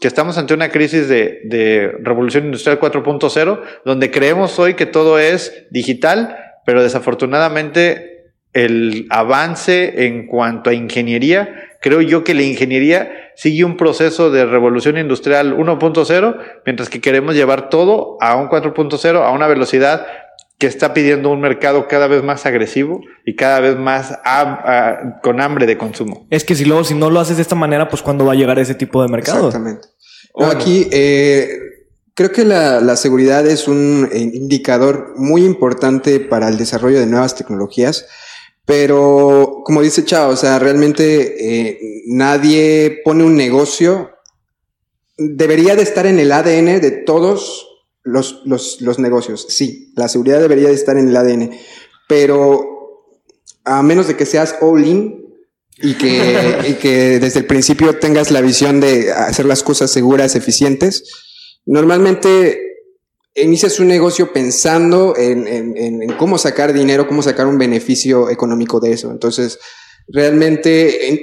que 0.00 0.08
estamos 0.08 0.38
ante 0.38 0.54
una 0.54 0.70
crisis 0.70 1.08
de, 1.08 1.92
revolución 2.00 2.46
industrial 2.46 2.80
4.0, 2.80 3.60
donde 3.84 4.10
creemos 4.10 4.58
hoy 4.58 4.74
que 4.74 4.86
todo 4.86 5.18
es 5.18 5.66
digital, 5.70 6.36
pero 6.66 6.82
desafortunadamente 6.82 8.32
el 8.52 9.06
avance 9.10 10.06
en 10.06 10.26
cuanto 10.26 10.70
a 10.70 10.74
ingeniería, 10.74 11.54
creo 11.80 12.00
yo 12.00 12.22
que 12.22 12.34
la 12.34 12.42
ingeniería 12.42 13.30
sigue 13.34 13.64
un 13.64 13.76
proceso 13.76 14.30
de 14.30 14.44
revolución 14.44 14.98
industrial 14.98 15.56
1.0, 15.56 16.38
mientras 16.66 16.90
que 16.90 17.00
queremos 17.00 17.34
llevar 17.34 17.70
todo 17.70 18.18
a 18.20 18.36
un 18.36 18.48
4.0, 18.48 19.24
a 19.24 19.30
una 19.30 19.46
velocidad 19.46 20.06
que 20.62 20.68
está 20.68 20.94
pidiendo 20.94 21.28
un 21.30 21.40
mercado 21.40 21.88
cada 21.88 22.06
vez 22.06 22.22
más 22.22 22.46
agresivo 22.46 23.00
y 23.26 23.34
cada 23.34 23.58
vez 23.58 23.76
más 23.76 24.16
ah, 24.24 25.18
con 25.20 25.40
hambre 25.40 25.66
de 25.66 25.76
consumo. 25.76 26.28
Es 26.30 26.44
que 26.44 26.54
si 26.54 26.64
luego, 26.64 26.84
si 26.84 26.94
no 26.94 27.10
lo 27.10 27.18
haces 27.18 27.34
de 27.34 27.42
esta 27.42 27.56
manera, 27.56 27.88
pues 27.88 28.00
cuando 28.00 28.24
va 28.24 28.34
a 28.34 28.36
llegar 28.36 28.60
ese 28.60 28.76
tipo 28.76 29.02
de 29.02 29.08
mercado. 29.08 29.48
Exactamente. 29.48 29.88
No, 30.38 30.46
aquí 30.46 30.86
eh, 30.92 31.48
creo 32.14 32.30
que 32.30 32.44
la, 32.44 32.80
la 32.80 32.94
seguridad 32.94 33.44
es 33.44 33.66
un 33.66 34.08
eh, 34.12 34.20
indicador 34.20 35.14
muy 35.16 35.44
importante 35.44 36.20
para 36.20 36.48
el 36.48 36.58
desarrollo 36.58 37.00
de 37.00 37.06
nuevas 37.06 37.34
tecnologías, 37.34 38.06
pero 38.64 39.62
como 39.64 39.82
dice 39.82 40.04
Chao, 40.04 40.30
o 40.30 40.36
sea, 40.36 40.60
realmente 40.60 41.70
eh, 41.70 41.80
nadie 42.06 43.00
pone 43.04 43.24
un 43.24 43.34
negocio, 43.34 44.10
debería 45.18 45.74
de 45.74 45.82
estar 45.82 46.06
en 46.06 46.20
el 46.20 46.30
ADN 46.30 46.80
de 46.80 47.02
todos 47.04 47.66
los, 48.04 48.42
los, 48.44 48.80
los 48.80 48.98
negocios. 48.98 49.46
Sí, 49.48 49.92
la 49.96 50.08
seguridad 50.08 50.40
debería 50.40 50.68
de 50.68 50.74
estar 50.74 50.96
en 50.98 51.08
el 51.08 51.16
ADN, 51.16 51.50
pero 52.08 53.08
a 53.64 53.82
menos 53.82 54.08
de 54.08 54.16
que 54.16 54.26
seas 54.26 54.56
all-in, 54.60 55.20
y 55.78 55.94
que, 55.94 56.58
y 56.68 56.72
que 56.74 57.18
desde 57.18 57.40
el 57.40 57.46
principio 57.46 57.98
tengas 57.98 58.30
la 58.30 58.40
visión 58.40 58.80
de 58.80 59.12
hacer 59.12 59.46
las 59.46 59.62
cosas 59.62 59.90
seguras, 59.90 60.34
eficientes. 60.36 61.04
Normalmente 61.64 62.60
inicias 63.34 63.80
un 63.80 63.88
negocio 63.88 64.32
pensando 64.32 65.16
en, 65.16 65.46
en- 65.48 65.76
en- 66.02 66.12
cómo 66.18 66.36
sacar 66.38 66.72
dinero, 66.72 67.08
cómo 67.08 67.22
sacar 67.22 67.46
un 67.46 67.56
beneficio 67.58 68.28
económico 68.30 68.78
de 68.80 68.92
eso. 68.92 69.10
Entonces, 69.10 69.58
realmente 70.08 71.08
en- 71.08 71.20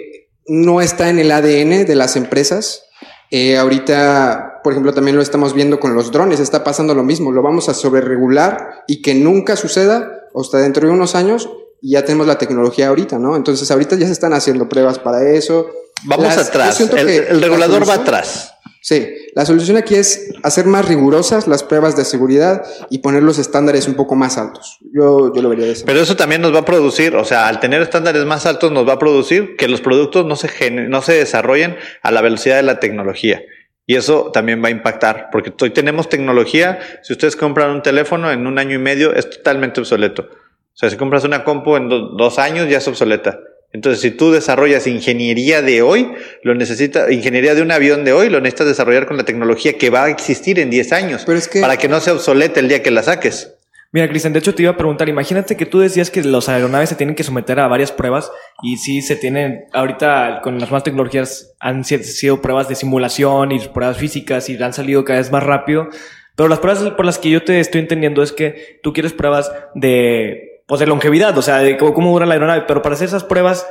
no 0.47 0.81
está 0.81 1.09
en 1.09 1.19
el 1.19 1.31
ADN 1.31 1.85
de 1.85 1.95
las 1.95 2.15
empresas. 2.15 2.83
Eh, 3.31 3.57
ahorita, 3.57 4.61
por 4.63 4.73
ejemplo, 4.73 4.93
también 4.93 5.15
lo 5.15 5.21
estamos 5.21 5.53
viendo 5.53 5.79
con 5.79 5.93
los 5.93 6.11
drones, 6.11 6.39
está 6.39 6.63
pasando 6.63 6.95
lo 6.95 7.03
mismo, 7.03 7.31
lo 7.31 7.41
vamos 7.43 7.69
a 7.69 7.73
sobreregular 7.73 8.83
y 8.87 9.01
que 9.01 9.13
nunca 9.13 9.55
suceda 9.55 10.11
hasta 10.35 10.57
dentro 10.59 10.87
de 10.87 10.93
unos 10.93 11.15
años 11.15 11.49
y 11.81 11.91
ya 11.91 12.03
tenemos 12.03 12.27
la 12.27 12.37
tecnología 12.37 12.87
ahorita, 12.89 13.19
¿no? 13.19 13.35
Entonces 13.35 13.69
ahorita 13.71 13.95
ya 13.95 14.07
se 14.07 14.13
están 14.13 14.33
haciendo 14.33 14.67
pruebas 14.67 14.99
para 14.99 15.29
eso. 15.29 15.67
Vamos 16.05 16.25
Las- 16.35 16.49
atrás, 16.49 16.79
el, 16.81 16.89
el 17.09 17.39
la 17.41 17.47
regulador 17.47 17.87
va 17.87 17.95
atrás. 17.95 18.53
Sí, 18.81 19.07
la 19.35 19.45
solución 19.45 19.77
aquí 19.77 19.95
es 19.95 20.31
hacer 20.43 20.65
más 20.65 20.87
rigurosas 20.87 21.47
las 21.47 21.63
pruebas 21.63 21.95
de 21.95 22.05
seguridad 22.05 22.63
y 22.89 22.99
poner 22.99 23.23
los 23.23 23.37
estándares 23.39 23.87
un 23.87 23.95
poco 23.95 24.15
más 24.15 24.37
altos. 24.37 24.79
Yo, 24.93 25.33
yo 25.33 25.41
lo 25.41 25.49
vería 25.49 25.65
de 25.65 25.71
esa 25.73 25.85
Pero 25.85 26.01
eso 26.01 26.15
también 26.15 26.41
nos 26.41 26.53
va 26.53 26.59
a 26.59 26.65
producir, 26.65 27.15
o 27.15 27.25
sea, 27.25 27.47
al 27.47 27.59
tener 27.59 27.81
estándares 27.81 28.25
más 28.25 28.45
altos 28.45 28.71
nos 28.71 28.87
va 28.87 28.93
a 28.93 28.99
producir 28.99 29.55
que 29.57 29.67
los 29.67 29.81
productos 29.81 30.25
no 30.25 30.35
se, 30.35 30.71
no 30.71 31.01
se 31.01 31.13
desarrollen 31.13 31.77
a 32.01 32.11
la 32.11 32.21
velocidad 32.21 32.55
de 32.57 32.63
la 32.63 32.79
tecnología. 32.79 33.41
Y 33.85 33.95
eso 33.95 34.29
también 34.31 34.63
va 34.63 34.67
a 34.67 34.71
impactar, 34.71 35.29
porque 35.31 35.51
hoy 35.61 35.71
tenemos 35.71 36.09
tecnología, 36.09 36.79
si 37.01 37.13
ustedes 37.13 37.35
compran 37.35 37.71
un 37.71 37.81
teléfono 37.81 38.31
en 38.31 38.45
un 38.45 38.59
año 38.59 38.75
y 38.75 38.77
medio 38.77 39.15
es 39.15 39.27
totalmente 39.29 39.79
obsoleto. 39.79 40.23
O 40.31 40.77
sea, 40.79 40.89
si 40.91 40.95
compras 40.95 41.23
una 41.23 41.43
compu 41.43 41.75
en 41.75 41.89
do- 41.89 42.09
dos 42.15 42.37
años 42.39 42.69
ya 42.69 42.77
es 42.77 42.87
obsoleta. 42.87 43.39
Entonces, 43.71 44.01
si 44.01 44.11
tú 44.11 44.31
desarrollas 44.31 44.87
ingeniería 44.87 45.61
de 45.61 45.81
hoy, 45.81 46.11
lo 46.43 46.55
necesita, 46.55 47.11
ingeniería 47.11 47.53
de 47.55 47.61
un 47.61 47.71
avión 47.71 48.03
de 48.03 48.13
hoy, 48.13 48.29
lo 48.29 48.39
necesitas 48.41 48.67
desarrollar 48.67 49.05
con 49.05 49.17
la 49.17 49.23
tecnología 49.25 49.73
que 49.77 49.89
va 49.91 50.05
a 50.05 50.09
existir 50.09 50.57
en 50.59 50.69
10 50.69 50.91
años, 50.91 51.23
Pero 51.25 51.37
es 51.37 51.47
que- 51.47 51.61
para 51.61 51.77
que 51.77 51.87
no 51.87 51.99
sea 51.99 52.13
obsoleta 52.13 52.59
el 52.59 52.67
día 52.67 52.81
que 52.81 52.89
la 52.91 53.03
saques. 53.03 53.55
Mira, 53.91 54.07
Cristian, 54.07 54.33
de 54.33 54.39
hecho 54.39 54.53
te 54.53 54.61
iba 54.61 54.71
a 54.71 54.77
preguntar, 54.77 55.09
imagínate 55.09 55.57
que 55.57 55.65
tú 55.65 55.79
decías 55.79 56.11
que 56.11 56.23
los 56.23 56.47
aeronaves 56.47 56.89
se 56.89 56.95
tienen 56.95 57.15
que 57.15 57.23
someter 57.23 57.59
a 57.59 57.67
varias 57.67 57.91
pruebas 57.91 58.31
y 58.61 58.77
sí 58.77 59.01
se 59.01 59.15
tienen, 59.15 59.65
ahorita 59.73 60.41
con 60.43 60.59
las 60.59 60.69
nuevas 60.69 60.83
tecnologías 60.83 61.53
han 61.59 61.83
si- 61.83 61.97
sido 62.03 62.39
pruebas 62.41 62.69
de 62.69 62.75
simulación 62.75 63.51
y 63.51 63.59
pruebas 63.69 63.97
físicas 63.97 64.47
y 64.49 64.61
han 64.61 64.73
salido 64.73 65.03
cada 65.05 65.17
vez 65.19 65.31
más 65.31 65.41
rápido, 65.43 65.87
pero 66.35 66.49
las 66.49 66.59
pruebas 66.59 66.83
por 66.91 67.03
las 67.05 67.17
que 67.17 67.31
yo 67.31 67.43
te 67.43 67.59
estoy 67.59 67.81
entendiendo 67.81 68.21
es 68.21 68.31
que 68.31 68.79
tú 68.83 68.93
quieres 68.93 69.11
pruebas 69.13 69.51
de 69.73 70.48
pues 70.69 70.79
de 70.79 70.85
longevidad, 70.87 71.37
o 71.37 71.41
sea, 71.41 71.57
de 71.57 71.75
cómo, 71.77 71.93
cómo 71.93 72.11
dura 72.11 72.25
la 72.25 72.35
aeronave, 72.35 72.63
pero 72.67 72.81
para 72.81 72.93
hacer 72.95 73.07
esas 73.07 73.23
pruebas 73.25 73.67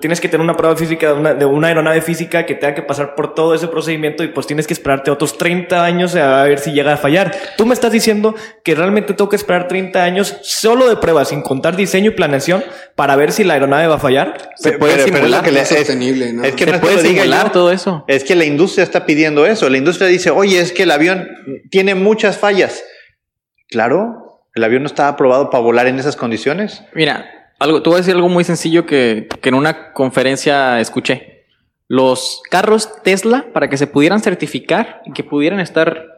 tienes 0.00 0.20
que 0.20 0.28
tener 0.28 0.44
una 0.44 0.56
prueba 0.56 0.76
física 0.76 1.06
de 1.08 1.12
una, 1.14 1.34
de 1.34 1.44
una 1.44 1.68
aeronave 1.68 2.02
física 2.02 2.44
que 2.46 2.54
tenga 2.56 2.74
que 2.74 2.82
pasar 2.82 3.14
por 3.14 3.34
todo 3.34 3.54
ese 3.54 3.68
procedimiento 3.68 4.22
y 4.24 4.28
pues 4.28 4.46
tienes 4.46 4.66
que 4.66 4.74
esperarte 4.74 5.10
otros 5.10 5.38
30 5.38 5.82
años 5.84 6.14
a 6.16 6.42
ver 6.42 6.58
si 6.58 6.72
llega 6.72 6.92
a 6.92 6.96
fallar. 6.96 7.32
Tú 7.56 7.64
me 7.64 7.72
estás 7.74 7.90
diciendo 7.92 8.34
que 8.64 8.74
realmente 8.74 9.14
tengo 9.14 9.28
que 9.30 9.36
esperar 9.36 9.68
30 9.68 10.02
años 10.02 10.36
solo 10.42 10.88
de 10.88 10.96
pruebas, 10.96 11.28
sin 11.28 11.42
contar 11.42 11.76
diseño 11.76 12.10
y 12.10 12.14
planeación, 12.14 12.62
para 12.96 13.14
ver 13.16 13.32
si 13.32 13.44
la 13.44 13.54
aeronave 13.54 13.86
va 13.86 13.94
a 13.94 14.00
fallar. 14.00 14.50
Se 14.56 14.70
Pero- 14.70 14.78
puede 14.80 14.94
pero- 14.96 15.04
pero 15.06 15.16
es 15.16 15.22
lo 15.22 15.36
simular. 15.38 15.44
que 15.44 15.52
le- 15.52 15.60
es 15.60 15.68
sostenible, 15.68 16.32
¿no? 16.32 16.42
Es 16.44 16.52
que 16.54 16.64
Se 16.64 16.70
no 16.70 16.76
es 16.76 16.80
que 16.82 16.86
puede 16.88 17.08
simular 17.08 17.52
todo 17.52 17.70
eso. 17.72 18.04
Es 18.08 18.24
que 18.24 18.34
la 18.34 18.44
industria 18.44 18.82
está 18.82 19.06
pidiendo 19.06 19.46
eso. 19.46 19.70
La 19.70 19.78
industria 19.78 20.08
dice, 20.08 20.30
oye, 20.30 20.60
es 20.60 20.72
que 20.72 20.82
el 20.82 20.90
avión 20.90 21.28
tiene 21.70 21.94
muchas 21.94 22.36
fallas. 22.36 22.82
Claro, 23.68 24.21
el 24.54 24.64
avión 24.64 24.82
no 24.82 24.86
estaba 24.86 25.10
aprobado 25.10 25.50
para 25.50 25.62
volar 25.62 25.86
en 25.86 25.98
esas 25.98 26.16
condiciones. 26.16 26.84
Mira, 26.94 27.52
algo, 27.58 27.82
te 27.82 27.88
voy 27.88 27.96
a 27.96 28.00
decir 28.00 28.14
algo 28.14 28.28
muy 28.28 28.44
sencillo 28.44 28.86
que, 28.86 29.28
que 29.40 29.48
en 29.48 29.54
una 29.54 29.92
conferencia 29.92 30.80
escuché. 30.80 31.46
Los 31.88 32.42
carros 32.50 33.02
Tesla, 33.02 33.46
para 33.52 33.68
que 33.68 33.76
se 33.76 33.86
pudieran 33.86 34.20
certificar 34.20 35.02
y 35.04 35.12
que 35.12 35.24
pudieran 35.24 35.60
estar 35.60 36.12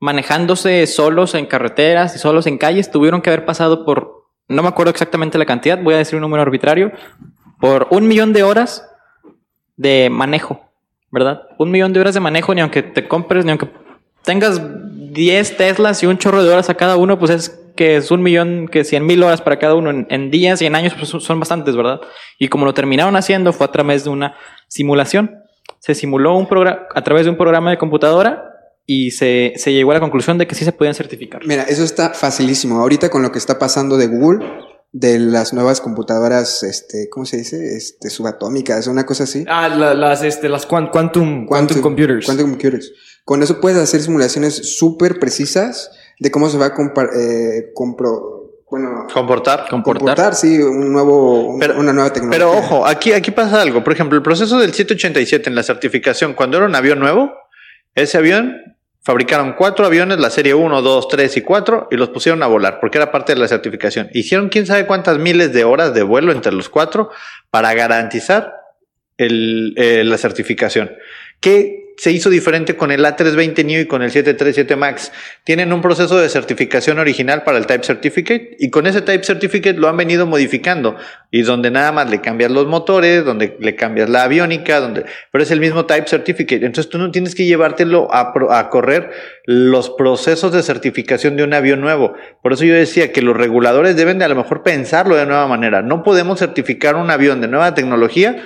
manejándose 0.00 0.86
solos 0.88 1.36
en 1.36 1.46
carreteras 1.46 2.16
y 2.16 2.18
solos 2.18 2.48
en 2.48 2.58
calles, 2.58 2.90
tuvieron 2.90 3.22
que 3.22 3.30
haber 3.30 3.44
pasado 3.44 3.84
por, 3.84 4.26
no 4.48 4.62
me 4.62 4.68
acuerdo 4.68 4.90
exactamente 4.90 5.38
la 5.38 5.46
cantidad, 5.46 5.80
voy 5.80 5.94
a 5.94 5.98
decir 5.98 6.16
un 6.16 6.22
número 6.22 6.42
arbitrario, 6.42 6.90
por 7.60 7.86
un 7.90 8.08
millón 8.08 8.32
de 8.32 8.42
horas 8.42 8.84
de 9.76 10.08
manejo, 10.10 10.68
¿verdad? 11.12 11.42
Un 11.58 11.70
millón 11.70 11.92
de 11.92 12.00
horas 12.00 12.14
de 12.14 12.20
manejo, 12.20 12.52
ni 12.52 12.60
aunque 12.60 12.82
te 12.82 13.06
compres, 13.06 13.44
ni 13.44 13.52
aunque 13.52 13.68
tengas 14.24 14.60
10 15.12 15.56
Teslas 15.56 16.02
y 16.02 16.06
un 16.06 16.18
chorro 16.18 16.42
de 16.42 16.50
horas 16.52 16.70
a 16.70 16.74
cada 16.74 16.96
uno, 16.96 17.18
pues 17.18 17.30
es 17.30 17.58
que 17.76 17.96
es 17.96 18.10
un 18.10 18.22
millón, 18.22 18.68
que 18.68 18.84
100 18.84 19.04
mil 19.06 19.22
horas 19.22 19.40
para 19.40 19.58
cada 19.58 19.74
uno 19.74 19.90
en, 20.08 20.30
días 20.30 20.60
y 20.60 20.66
en 20.66 20.74
años, 20.74 20.94
pues 20.98 21.08
son- 21.08 21.40
bastantes, 21.40 21.74
¿verdad? 21.74 22.00
Y 22.38 22.48
como 22.48 22.64
lo 22.66 22.74
terminaron 22.74 23.16
haciendo 23.16 23.52
fue 23.52 23.66
a 23.66 23.72
través 23.72 24.04
de 24.04 24.10
una 24.10 24.34
simulación. 24.68 25.36
Se 25.78 25.94
simuló 25.94 26.36
un 26.36 26.46
a 26.94 27.02
través 27.02 27.24
de 27.24 27.30
un 27.30 27.36
programa 27.36 27.70
de 27.70 27.78
computadora 27.78 28.44
y 28.86 29.12
se, 29.12 29.54
se 29.56 29.72
llegó 29.72 29.90
a 29.92 29.94
la 29.94 30.00
conclusión 30.00 30.38
de 30.38 30.46
que 30.46 30.54
sí 30.54 30.64
se 30.64 30.72
podían 30.72 30.94
certificar. 30.94 31.42
Mira, 31.46 31.62
eso 31.64 31.82
está 31.82 32.10
facilísimo. 32.10 32.78
Ahorita 32.80 33.10
con 33.10 33.22
lo 33.22 33.32
que 33.32 33.38
está 33.38 33.58
pasando 33.58 33.96
de 33.96 34.06
Google, 34.06 34.44
de 34.92 35.18
las 35.18 35.54
nuevas 35.54 35.80
computadoras, 35.80 36.62
este, 36.62 37.08
¿cómo 37.10 37.24
se 37.24 37.38
dice? 37.38 37.76
Este, 37.76 38.10
subatómicas, 38.10 38.86
una 38.86 39.06
cosa 39.06 39.24
así. 39.24 39.44
Ah, 39.48 39.68
la- 39.68 39.94
las, 39.94 40.22
este, 40.22 40.48
las 40.50 40.66
quan- 40.68 40.90
quantum, 40.90 41.46
quantum, 41.46 41.80
computers. 41.80 42.26
Quantum 42.26 42.50
computers. 42.50 42.92
Con 43.24 43.42
eso 43.42 43.60
puedes 43.60 43.78
hacer 43.78 44.02
simulaciones 44.02 44.76
súper 44.78 45.18
precisas 45.18 45.90
de 46.18 46.30
cómo 46.30 46.48
se 46.50 46.58
va 46.58 46.66
a 46.66 46.74
compar- 46.74 47.10
eh, 47.16 47.72
compro- 47.74 48.50
bueno, 48.70 49.06
Comportar. 49.12 49.66
comportar, 49.70 50.34
sí, 50.34 50.58
un 50.58 50.92
nuevo, 50.92 51.46
un- 51.46 51.58
Pero- 51.58 51.78
una 51.78 51.92
nueva 51.92 52.12
tecnología. 52.12 52.38
Pero 52.46 52.58
ojo, 52.58 52.86
aquí, 52.86 53.12
aquí 53.12 53.30
pasa 53.30 53.60
algo. 53.62 53.82
Por 53.84 53.92
ejemplo, 53.92 54.16
el 54.16 54.22
proceso 54.22 54.58
del 54.58 54.72
787 54.72 55.48
en 55.48 55.54
la 55.56 55.62
certificación, 55.62 56.34
cuando 56.34 56.56
era 56.58 56.66
un 56.66 56.74
avión 56.74 56.98
nuevo, 56.98 57.32
ese 57.94 58.18
avión 58.18 58.56
fabricaron 59.02 59.54
cuatro 59.54 59.84
aviones, 59.84 60.18
la 60.18 60.30
serie 60.30 60.54
1, 60.54 60.80
2, 60.80 61.08
3 61.08 61.36
y 61.36 61.40
4, 61.42 61.88
y 61.90 61.96
los 61.96 62.10
pusieron 62.10 62.42
a 62.42 62.46
volar, 62.46 62.78
porque 62.80 62.98
era 62.98 63.10
parte 63.10 63.34
de 63.34 63.40
la 63.40 63.48
certificación. 63.48 64.08
Hicieron 64.12 64.48
quién 64.48 64.66
sabe 64.66 64.86
cuántas 64.86 65.18
miles 65.18 65.52
de 65.52 65.64
horas 65.64 65.92
de 65.92 66.02
vuelo 66.02 66.32
entre 66.32 66.52
los 66.52 66.68
cuatro 66.68 67.10
para 67.50 67.74
garantizar 67.74 68.54
el, 69.16 69.74
eh, 69.76 70.04
la 70.04 70.18
certificación. 70.18 70.92
¿Qué 71.40 71.81
se 71.96 72.10
hizo 72.10 72.30
diferente 72.30 72.76
con 72.76 72.90
el 72.90 73.04
A320 73.04 73.64
Neo 73.64 73.80
y 73.80 73.86
con 73.86 74.02
el 74.02 74.10
737 74.10 74.76
MAX? 74.76 75.12
Tienen 75.44 75.72
un 75.72 75.80
proceso 75.80 76.18
de 76.18 76.28
certificación 76.28 76.98
original 76.98 77.44
para 77.44 77.58
el 77.58 77.66
Type 77.66 77.84
Certificate 77.84 78.56
y 78.58 78.70
con 78.70 78.86
ese 78.86 79.02
Type 79.02 79.24
Certificate 79.24 79.78
lo 79.78 79.88
han 79.88 79.96
venido 79.96 80.26
modificando 80.26 80.96
y 81.30 81.42
donde 81.42 81.70
nada 81.70 81.92
más 81.92 82.10
le 82.10 82.20
cambias 82.20 82.50
los 82.50 82.66
motores, 82.66 83.24
donde 83.24 83.56
le 83.58 83.74
cambias 83.74 84.08
la 84.08 84.24
aviónica, 84.24 84.80
donde, 84.80 85.04
pero 85.30 85.44
es 85.44 85.50
el 85.50 85.60
mismo 85.60 85.86
Type 85.86 86.06
Certificate. 86.08 86.64
Entonces 86.64 86.90
tú 86.90 86.98
no 86.98 87.10
tienes 87.10 87.34
que 87.34 87.46
llevártelo 87.46 88.12
a, 88.12 88.32
a 88.50 88.68
correr 88.68 89.10
los 89.44 89.90
procesos 89.90 90.52
de 90.52 90.62
certificación 90.62 91.36
de 91.36 91.44
un 91.44 91.54
avión 91.54 91.80
nuevo. 91.80 92.14
Por 92.42 92.52
eso 92.52 92.64
yo 92.64 92.74
decía 92.74 93.12
que 93.12 93.22
los 93.22 93.36
reguladores 93.36 93.96
deben 93.96 94.18
de 94.18 94.24
a 94.24 94.28
lo 94.28 94.36
mejor 94.36 94.62
pensarlo 94.62 95.16
de 95.16 95.26
nueva 95.26 95.46
manera. 95.46 95.82
No 95.82 96.02
podemos 96.02 96.38
certificar 96.38 96.96
un 96.96 97.10
avión 97.10 97.40
de 97.40 97.48
nueva 97.48 97.74
tecnología 97.74 98.36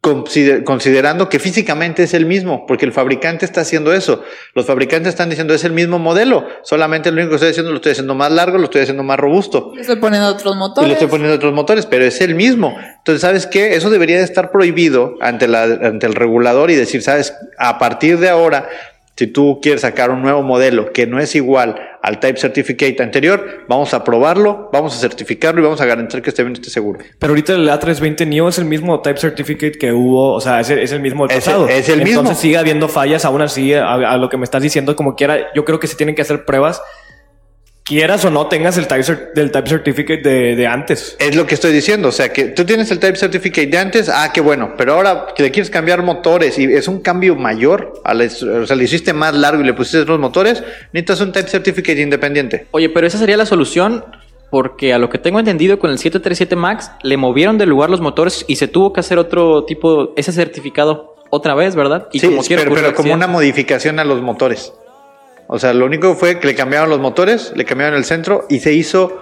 consider- 0.00 0.64
considerando 0.64 1.28
que 1.28 1.38
físicamente 1.38 2.04
es 2.04 2.14
el 2.14 2.24
mismo, 2.24 2.66
porque 2.66 2.84
el 2.86 2.92
fabricante 2.92 3.44
está 3.44 3.62
haciendo 3.62 3.92
eso. 3.92 4.22
Los 4.54 4.64
fabricantes 4.66 5.10
están 5.10 5.28
diciendo 5.28 5.54
es 5.54 5.64
el 5.64 5.72
mismo 5.72 5.98
modelo, 5.98 6.46
solamente 6.62 7.10
lo 7.10 7.16
único 7.16 7.30
que 7.30 7.34
estoy 7.36 7.50
haciendo 7.50 7.70
lo 7.72 7.76
estoy 7.76 7.92
haciendo 7.92 8.14
más 8.14 8.30
largo, 8.30 8.58
lo 8.58 8.64
estoy 8.64 8.82
haciendo 8.82 9.02
más 9.02 9.18
robusto. 9.18 9.72
Le 9.74 9.80
estoy 9.80 9.96
poniendo 9.96 10.28
otros 10.28 10.54
Y 10.54 10.58
motores. 10.58 10.88
le 10.88 10.92
estoy 10.94 11.08
poniendo 11.08 11.34
otros 11.36 11.52
motores, 11.52 11.86
pero 11.86 12.04
es 12.04 12.20
el 12.20 12.34
mismo. 12.34 12.76
Entonces, 12.98 13.20
¿sabes 13.22 13.46
qué? 13.46 13.74
Eso 13.74 13.90
debería 13.90 14.18
de 14.18 14.24
estar 14.24 14.50
prohibido 14.52 15.14
ante, 15.20 15.48
la, 15.48 15.62
ante 15.64 16.06
el 16.06 16.14
regulador 16.14 16.70
y 16.70 16.74
decir, 16.76 17.02
¿sabes? 17.02 17.34
A 17.58 17.78
partir 17.78 18.18
de 18.18 18.28
ahora, 18.28 18.68
si 19.18 19.26
tú 19.26 19.58
quieres 19.60 19.80
sacar 19.80 20.10
un 20.10 20.22
nuevo 20.22 20.42
modelo 20.44 20.92
que 20.92 21.08
no 21.08 21.18
es 21.18 21.34
igual 21.34 21.74
al 22.00 22.20
Type 22.20 22.38
Certificate 22.38 23.02
anterior, 23.02 23.64
vamos 23.68 23.92
a 23.92 24.04
probarlo, 24.04 24.70
vamos 24.72 24.96
a 24.96 25.00
certificarlo 25.00 25.60
y 25.60 25.64
vamos 25.64 25.80
a 25.80 25.86
garantizar 25.86 26.22
que 26.22 26.30
este 26.30 26.44
bien 26.44 26.52
esté 26.52 26.70
seguro. 26.70 27.00
Pero 27.18 27.32
ahorita 27.32 27.54
el 27.54 27.68
A320 27.68 28.28
Neo 28.28 28.48
es 28.48 28.58
el 28.58 28.66
mismo 28.66 29.00
Type 29.00 29.18
Certificate 29.18 29.72
que 29.72 29.92
hubo, 29.92 30.34
o 30.34 30.40
sea, 30.40 30.60
es 30.60 30.70
el, 30.70 30.78
es 30.78 30.92
el 30.92 31.00
mismo 31.00 31.26
del 31.26 31.36
Es 31.38 31.46
el- 31.48 31.52
pasado. 31.54 31.68
es 31.68 31.88
el 31.88 31.98
mismo. 32.04 32.20
Entonces 32.20 32.38
sigue 32.40 32.56
habiendo 32.58 32.86
fallas, 32.88 33.24
aún 33.24 33.42
así, 33.42 33.74
a, 33.74 33.92
a 33.94 34.16
lo 34.16 34.28
que 34.28 34.36
me 34.36 34.44
estás 34.44 34.62
diciendo, 34.62 34.94
como 34.94 35.16
quiera, 35.16 35.52
yo 35.52 35.64
creo 35.64 35.80
que 35.80 35.88
se 35.88 35.96
tienen 35.96 36.14
que 36.14 36.22
hacer 36.22 36.44
pruebas, 36.44 36.80
quieras 37.88 38.24
o 38.26 38.30
no 38.30 38.46
tengas 38.48 38.76
el 38.76 38.86
Type, 38.86 39.30
del 39.34 39.50
type 39.50 39.68
Certificate 39.68 40.20
de, 40.22 40.54
de 40.56 40.66
antes. 40.66 41.16
Es 41.18 41.34
lo 41.34 41.46
que 41.46 41.54
estoy 41.54 41.72
diciendo, 41.72 42.08
o 42.08 42.12
sea, 42.12 42.32
que 42.32 42.44
tú 42.48 42.64
tienes 42.64 42.90
el 42.90 42.98
Type 42.98 43.16
Certificate 43.16 43.66
de 43.66 43.78
antes, 43.78 44.08
ah, 44.08 44.30
qué 44.32 44.40
bueno, 44.42 44.74
pero 44.76 44.92
ahora 44.94 45.28
que 45.34 45.42
le 45.42 45.50
quieres 45.50 45.70
cambiar 45.70 46.02
motores 46.02 46.58
y 46.58 46.64
es 46.64 46.86
un 46.86 47.00
cambio 47.00 47.34
mayor, 47.34 47.94
a 48.04 48.12
la- 48.14 48.26
o 48.26 48.66
sea, 48.66 48.76
le 48.76 48.84
hiciste 48.84 49.12
más 49.14 49.34
largo 49.34 49.62
y 49.62 49.66
le 49.66 49.72
pusiste 49.72 49.98
otros 50.00 50.20
motores, 50.20 50.62
necesitas 50.92 51.20
un 51.22 51.32
Type 51.32 51.48
Certificate 51.48 52.00
independiente. 52.00 52.66
Oye, 52.72 52.90
pero 52.90 53.06
esa 53.06 53.16
sería 53.18 53.36
la 53.38 53.46
solución 53.46 54.04
porque 54.50 54.92
a 54.92 54.98
lo 54.98 55.08
que 55.10 55.18
tengo 55.18 55.38
entendido 55.38 55.78
con 55.78 55.90
el 55.90 55.98
737 55.98 56.56
MAX 56.56 56.90
le 57.02 57.16
movieron 57.16 57.58
de 57.58 57.66
lugar 57.66 57.90
los 57.90 58.00
motores 58.00 58.44
y 58.48 58.56
se 58.56 58.68
tuvo 58.68 58.92
que 58.92 59.00
hacer 59.00 59.18
otro 59.18 59.64
tipo, 59.64 60.12
ese 60.16 60.32
certificado 60.32 61.14
otra 61.30 61.54
vez, 61.54 61.74
¿verdad? 61.74 62.08
Y 62.12 62.20
sí, 62.20 62.26
como 62.28 62.42
pero, 62.46 62.72
pero 62.74 62.94
como 62.94 63.12
una 63.12 63.26
modificación 63.26 63.98
a 63.98 64.04
los 64.04 64.22
motores. 64.22 64.72
O 65.48 65.58
sea, 65.58 65.72
lo 65.72 65.86
único 65.86 66.14
fue 66.14 66.38
que 66.38 66.46
le 66.46 66.54
cambiaron 66.54 66.90
los 66.90 67.00
motores, 67.00 67.52
le 67.56 67.64
cambiaron 67.64 67.96
el 67.96 68.04
centro 68.04 68.46
y 68.50 68.60
se 68.60 68.74
hizo, 68.74 69.20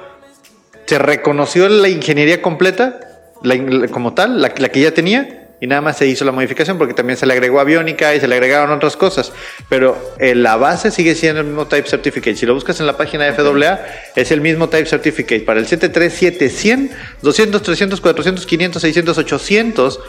se 0.85 0.99
reconoció 0.99 1.69
la 1.69 1.89
ingeniería 1.89 2.43
completa, 2.43 3.01
la 3.43 3.89
como 3.89 4.13
tal, 4.13 4.43
la, 4.43 4.53
la 4.59 4.69
que 4.69 4.81
ya 4.81 4.93
tenía, 4.93 5.47
y 5.61 5.67
nada 5.67 5.81
más 5.81 5.97
se 5.97 6.07
hizo 6.07 6.25
la 6.25 6.33
modificación 6.33 6.79
porque 6.79 6.95
también 6.95 7.17
se 7.17 7.27
le 7.27 7.33
agregó 7.33 7.61
aviónica 7.61 8.15
y 8.15 8.21
se 8.21 8.29
le 8.29 8.35
agregaron 8.35 8.71
otras 8.73 8.97
cosas. 8.97 9.33
Pero 9.69 9.97
eh, 10.19 10.35
la 10.35 10.57
base 10.57 10.91
sigue 10.91 11.15
siendo 11.15 11.41
el 11.41 11.47
mismo 11.47 11.67
Type 11.67 11.89
Certificate. 11.89 12.37
Si 12.37 12.45
lo 12.45 12.55
buscas 12.55 12.81
en 12.81 12.87
la 12.87 12.97
página 12.97 13.25
de 13.25 13.33
FAA, 13.33 13.81
es 14.17 14.31
el 14.33 14.41
mismo 14.41 14.69
Type 14.69 14.87
Certificate 14.87 15.41
para 15.41 15.61
el 15.61 15.67
737 15.67 16.51
100, 16.51 16.91
200, 17.23 17.63
300, 17.63 18.01
400, 18.01 18.47
500, 18.47 18.83
600, 18.83 19.19
800, 19.19 20.01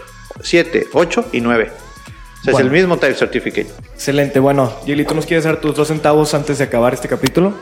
7, 0.41 0.87
8 0.93 1.25
y 1.31 1.41
9. 1.41 1.86
O 2.51 2.51
sea, 2.51 2.53
Bueno. 2.53 2.67
es 2.69 2.73
el 2.73 2.79
mismo 2.81 2.97
Type 2.97 3.13
Certificate. 3.15 3.67
Excelente, 3.93 4.39
bueno, 4.39 4.71
Gili, 4.85 5.03
¿tú 5.05 5.13
nos 5.15 5.25
quieres 5.25 5.43
dar 5.43 5.59
tus 5.59 5.75
dos 5.75 5.87
centavos 5.89 6.33
antes 6.33 6.57
de 6.57 6.63
acabar 6.63 6.93
este 6.93 7.07
capítulo? 7.07 7.53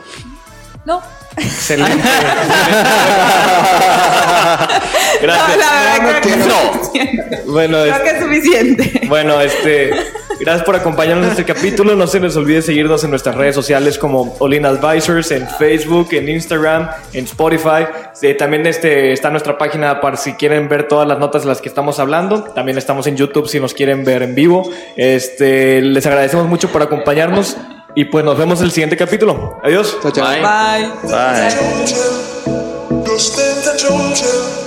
No. 0.86 1.02
Excelente. 1.36 1.92
No, 5.16 5.22
Gracias. 5.22 5.58
la 5.58 5.72
verdad 5.72 6.20
creo 6.20 6.20
que 6.20 6.28
es 6.28 6.46
No. 6.46 6.54
suficiente. 6.84 7.42
Bueno, 7.46 7.78
Creo 7.82 7.94
es- 7.96 8.00
que 8.02 8.10
es 8.10 8.22
suficiente. 8.22 9.00
Bueno, 9.08 9.40
este, 9.40 9.90
gracias 10.40 10.64
por 10.64 10.76
acompañarnos 10.76 11.24
en 11.26 11.30
este 11.32 11.44
capítulo. 11.44 11.94
No 11.96 12.06
se 12.06 12.20
les 12.20 12.36
olvide 12.36 12.60
seguirnos 12.62 13.02
en 13.04 13.10
nuestras 13.10 13.34
redes 13.34 13.54
sociales 13.54 13.98
como 13.98 14.36
Olin 14.40 14.66
Advisors, 14.66 15.30
en 15.32 15.48
Facebook, 15.48 16.08
en 16.12 16.28
Instagram, 16.28 16.88
en 17.14 17.24
Spotify. 17.24 17.86
Eh, 18.22 18.34
también 18.34 18.66
este, 18.66 19.12
está 19.12 19.30
nuestra 19.30 19.56
página 19.58 20.00
para 20.00 20.16
si 20.16 20.34
quieren 20.34 20.68
ver 20.68 20.86
todas 20.86 21.08
las 21.08 21.18
notas 21.18 21.42
de 21.42 21.48
las 21.48 21.60
que 21.62 21.68
estamos 21.68 21.98
hablando. 21.98 22.44
También 22.44 22.76
estamos 22.78 23.06
en 23.06 23.16
YouTube 23.16 23.48
si 23.48 23.58
nos 23.58 23.72
quieren 23.74 24.04
ver 24.04 24.22
en 24.22 24.34
vivo. 24.34 24.70
Este, 24.96 25.80
les 25.80 26.06
agradecemos 26.06 26.46
mucho 26.46 26.68
por 26.70 26.82
acompañarnos 26.82 27.56
y 27.96 28.04
pues 28.04 28.24
nos 28.24 28.38
vemos 28.38 28.60
en 28.60 28.66
el 28.66 28.72
siguiente 28.72 28.96
capítulo. 28.96 29.58
Adiós. 29.64 29.98
Chao, 30.02 30.12
chao. 30.12 30.28
Bye. 30.28 30.42
Bye. 30.42 31.50
Georgia. 33.78 34.65